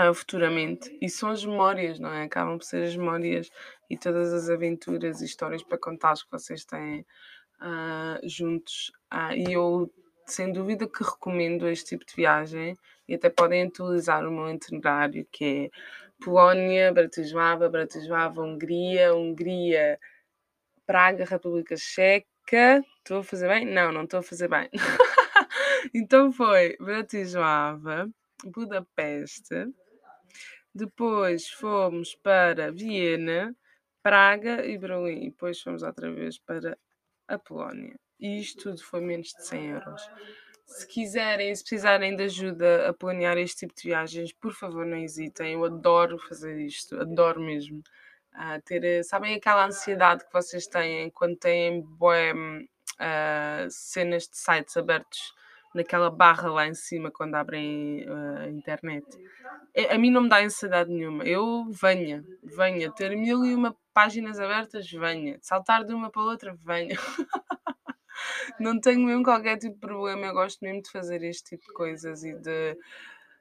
Ah, 0.00 0.14
futuramente. 0.14 0.96
E 1.02 1.10
são 1.10 1.28
as 1.30 1.44
memórias, 1.44 1.98
não 1.98 2.12
é? 2.12 2.22
Acabam 2.22 2.56
por 2.56 2.64
ser 2.64 2.84
as 2.84 2.96
memórias 2.96 3.50
e 3.90 3.98
todas 3.98 4.32
as 4.32 4.48
aventuras 4.48 5.20
e 5.20 5.24
histórias 5.24 5.60
para 5.60 5.76
contar 5.76 6.14
que 6.14 6.30
vocês 6.30 6.64
têm 6.64 7.04
ah, 7.58 8.20
juntos. 8.22 8.92
Ah, 9.10 9.34
e 9.34 9.52
eu, 9.52 9.92
sem 10.24 10.52
dúvida, 10.52 10.86
que 10.86 11.02
recomendo 11.02 11.66
este 11.66 11.96
tipo 11.96 12.06
de 12.06 12.14
viagem 12.14 12.76
e 13.08 13.14
até 13.16 13.28
podem 13.28 13.64
atualizar 13.64 14.24
o 14.24 14.30
meu 14.30 14.48
itinerário, 14.54 15.26
que 15.32 15.44
é 15.44 16.24
Polónia, 16.24 16.92
Bratislava, 16.92 17.68
Bratislava, 17.68 18.40
Hungria, 18.40 19.12
Hungria, 19.16 19.98
Praga, 20.86 21.24
República 21.24 21.76
Checa. 21.76 22.84
Estou 22.98 23.18
a 23.18 23.24
fazer 23.24 23.48
bem? 23.48 23.64
Não, 23.66 23.90
não 23.90 24.04
estou 24.04 24.20
a 24.20 24.22
fazer 24.22 24.46
bem. 24.46 24.68
então 25.92 26.30
foi 26.30 26.76
Bratislava, 26.78 28.08
Budapeste, 28.44 29.74
depois 30.78 31.50
fomos 31.50 32.14
para 32.14 32.70
Viena, 32.70 33.54
Praga 34.02 34.64
e 34.64 34.78
Berlim, 34.78 35.24
e 35.24 35.30
depois 35.30 35.60
fomos 35.60 35.82
outra 35.82 36.10
vez 36.10 36.38
para 36.38 36.78
a 37.26 37.38
Polónia. 37.38 37.98
E 38.20 38.40
isto 38.40 38.62
tudo 38.62 38.82
foi 38.82 39.00
menos 39.00 39.28
de 39.28 39.44
100 39.44 39.70
euros. 39.70 40.02
Se 40.66 40.86
quiserem, 40.86 41.54
se 41.54 41.62
precisarem 41.62 42.14
de 42.14 42.24
ajuda 42.24 42.88
a 42.88 42.94
planear 42.94 43.36
este 43.38 43.66
tipo 43.66 43.74
de 43.74 43.88
viagens, 43.88 44.32
por 44.32 44.52
favor, 44.52 44.86
não 44.86 44.98
hesitem. 44.98 45.54
Eu 45.54 45.64
adoro 45.64 46.18
fazer 46.18 46.58
isto, 46.60 47.00
adoro 47.00 47.40
mesmo. 47.40 47.82
Uh, 48.34 48.62
ter, 48.64 49.02
sabem 49.04 49.34
aquela 49.34 49.66
ansiedade 49.66 50.24
que 50.24 50.32
vocês 50.32 50.66
têm 50.68 51.10
quando 51.10 51.36
têm 51.36 51.80
boé, 51.80 52.32
uh, 52.32 53.68
cenas 53.68 54.28
de 54.28 54.36
sites 54.36 54.76
abertos 54.76 55.32
naquela 55.74 56.10
barra 56.10 56.50
lá 56.50 56.66
em 56.66 56.74
cima 56.74 57.10
quando 57.10 57.34
abrem 57.34 58.04
uh, 58.08 58.38
a 58.40 58.48
internet? 58.48 59.06
É, 59.74 59.94
a 59.94 59.98
mim 59.98 60.10
não 60.10 60.22
me 60.22 60.28
dá 60.28 60.40
ansiedade 60.40 60.90
nenhuma. 60.90 61.24
Eu 61.24 61.66
venha, 61.70 62.24
venha. 62.42 62.90
Ter 62.92 63.16
mil 63.16 63.44
e 63.44 63.54
uma 63.54 63.76
páginas 63.92 64.38
abertas, 64.38 64.90
venha. 64.90 65.38
Saltar 65.40 65.84
de 65.84 65.92
uma 65.92 66.10
para 66.10 66.22
outra, 66.22 66.56
venha. 66.64 66.96
não 68.58 68.80
tenho 68.80 69.00
mesmo 69.00 69.22
qualquer 69.22 69.58
tipo 69.58 69.74
de 69.74 69.80
problema. 69.80 70.26
Eu 70.26 70.34
gosto 70.34 70.64
mesmo 70.64 70.82
de 70.82 70.90
fazer 70.90 71.22
este 71.22 71.56
tipo 71.56 71.66
de 71.66 71.72
coisas 71.72 72.24
e 72.24 72.34
de 72.34 72.76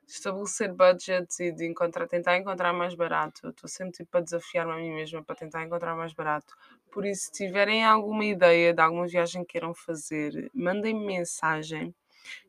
estabelecer 0.07 0.73
budgets 0.73 1.39
e 1.39 1.51
de 1.51 1.65
encontrar, 1.65 2.07
tentar 2.07 2.37
encontrar 2.37 2.73
mais 2.73 2.95
barato. 2.95 3.49
Estou 3.49 3.69
sempre 3.69 3.93
tipo, 3.93 4.17
a 4.17 4.21
desafiar-me 4.21 4.73
a 4.73 4.77
mim 4.77 4.93
mesma 4.93 5.23
para 5.23 5.35
tentar 5.35 5.63
encontrar 5.63 5.95
mais 5.95 6.13
barato. 6.13 6.55
Por 6.91 7.05
isso, 7.05 7.25
se 7.25 7.31
tiverem 7.31 7.85
alguma 7.85 8.23
ideia 8.25 8.73
de 8.73 8.81
alguma 8.81 9.05
viagem 9.07 9.43
que 9.43 9.53
queiram 9.53 9.73
fazer, 9.73 10.49
mandem-me 10.53 11.05
mensagem. 11.05 11.93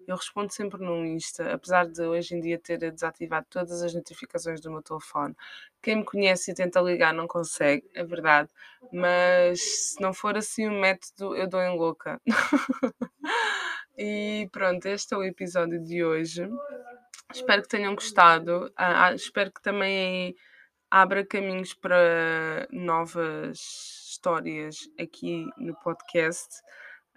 Eu 0.07 0.17
respondo 0.17 0.53
sempre 0.53 0.81
no 0.81 1.05
Insta, 1.05 1.53
apesar 1.53 1.87
de 1.87 2.03
hoje 2.03 2.35
em 2.35 2.41
dia 2.41 2.59
ter 2.59 2.79
desativado 2.91 3.47
todas 3.51 3.83
as 3.83 3.95
notificações 3.95 4.61
do 4.61 4.71
meu 4.71 4.83
telefone. 4.83 5.35
Quem 5.83 5.97
me 5.97 6.05
conhece 6.05 6.51
e 6.51 6.55
tenta 6.55 6.81
ligar 6.81 7.13
não 7.13 7.27
consegue, 7.29 7.89
é 7.95 8.05
verdade, 8.05 8.51
mas 8.93 9.61
se 9.61 10.01
não 10.01 10.13
for 10.13 10.37
assim 10.37 10.67
o 10.69 10.73
método, 10.73 11.37
eu 11.37 11.49
dou 11.49 11.61
em 11.61 11.77
louca. 11.77 12.21
e 13.97 14.49
pronto, 14.53 14.87
este 14.87 15.15
é 15.15 15.17
o 15.17 15.25
episódio 15.25 15.83
de 15.83 16.05
hoje. 16.05 16.49
Espero 17.33 17.63
que 17.63 17.69
tenham 17.69 17.95
gostado. 17.95 18.73
Ah, 18.77 19.07
ah, 19.07 19.15
espero 19.15 19.53
que 19.53 19.61
também 19.61 20.35
abra 20.91 21.25
caminhos 21.25 21.75
para 21.75 22.67
novas 22.73 23.59
histórias 24.11 24.89
aqui 24.99 25.47
no 25.59 25.75
podcast. 25.77 26.63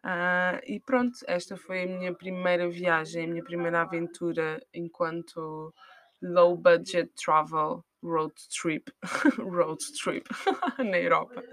Uh, 0.04 0.58
e 0.66 0.80
pronto, 0.80 1.20
esta 1.28 1.56
foi 1.56 1.84
a 1.84 1.88
minha 1.88 2.14
primeira 2.14 2.70
viagem, 2.70 3.26
a 3.26 3.28
minha 3.28 3.44
primeira 3.44 3.82
aventura 3.82 4.60
enquanto 4.74 5.74
low 6.22 6.58
budget 6.58 7.12
travel 7.16 7.84
road 8.04 8.34
trip, 8.50 8.92
road 9.38 9.80
trip 9.94 10.28
na 10.80 10.98
Europa. 10.98 11.44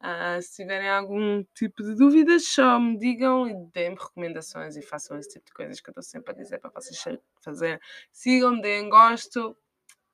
Uh, 0.00 0.40
se 0.40 0.62
tiverem 0.62 0.88
algum 0.88 1.44
tipo 1.54 1.82
de 1.82 1.96
dúvidas, 1.96 2.46
só 2.46 2.78
me 2.78 2.96
digam 2.98 3.48
e 3.48 3.54
deem-me 3.72 3.96
recomendações 3.96 4.76
e 4.76 4.82
façam 4.82 5.18
esse 5.18 5.30
tipo 5.30 5.46
de 5.46 5.52
coisas 5.52 5.80
que 5.80 5.88
eu 5.88 5.92
estou 5.92 6.02
sempre 6.02 6.32
a 6.32 6.36
dizer 6.36 6.58
para 6.58 6.70
vocês 6.70 7.02
fazer. 7.40 7.80
Sigam-me, 8.12 8.62
deem 8.62 8.88
gosto 8.88 9.56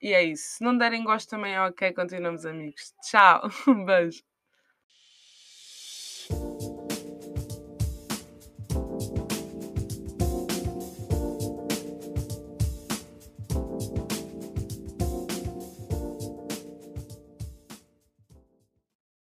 e 0.01 0.15
é 0.15 0.23
isso. 0.23 0.57
Se 0.57 0.65
não 0.65 0.77
derem 0.77 1.05
gosto 1.05 1.29
também 1.29 1.55
é 1.55 1.61
ok, 1.61 1.93
continuamos 1.93 2.47
amigos. 2.47 2.95
Tchau, 3.03 3.49
um 3.69 3.85
beijo. 3.85 4.23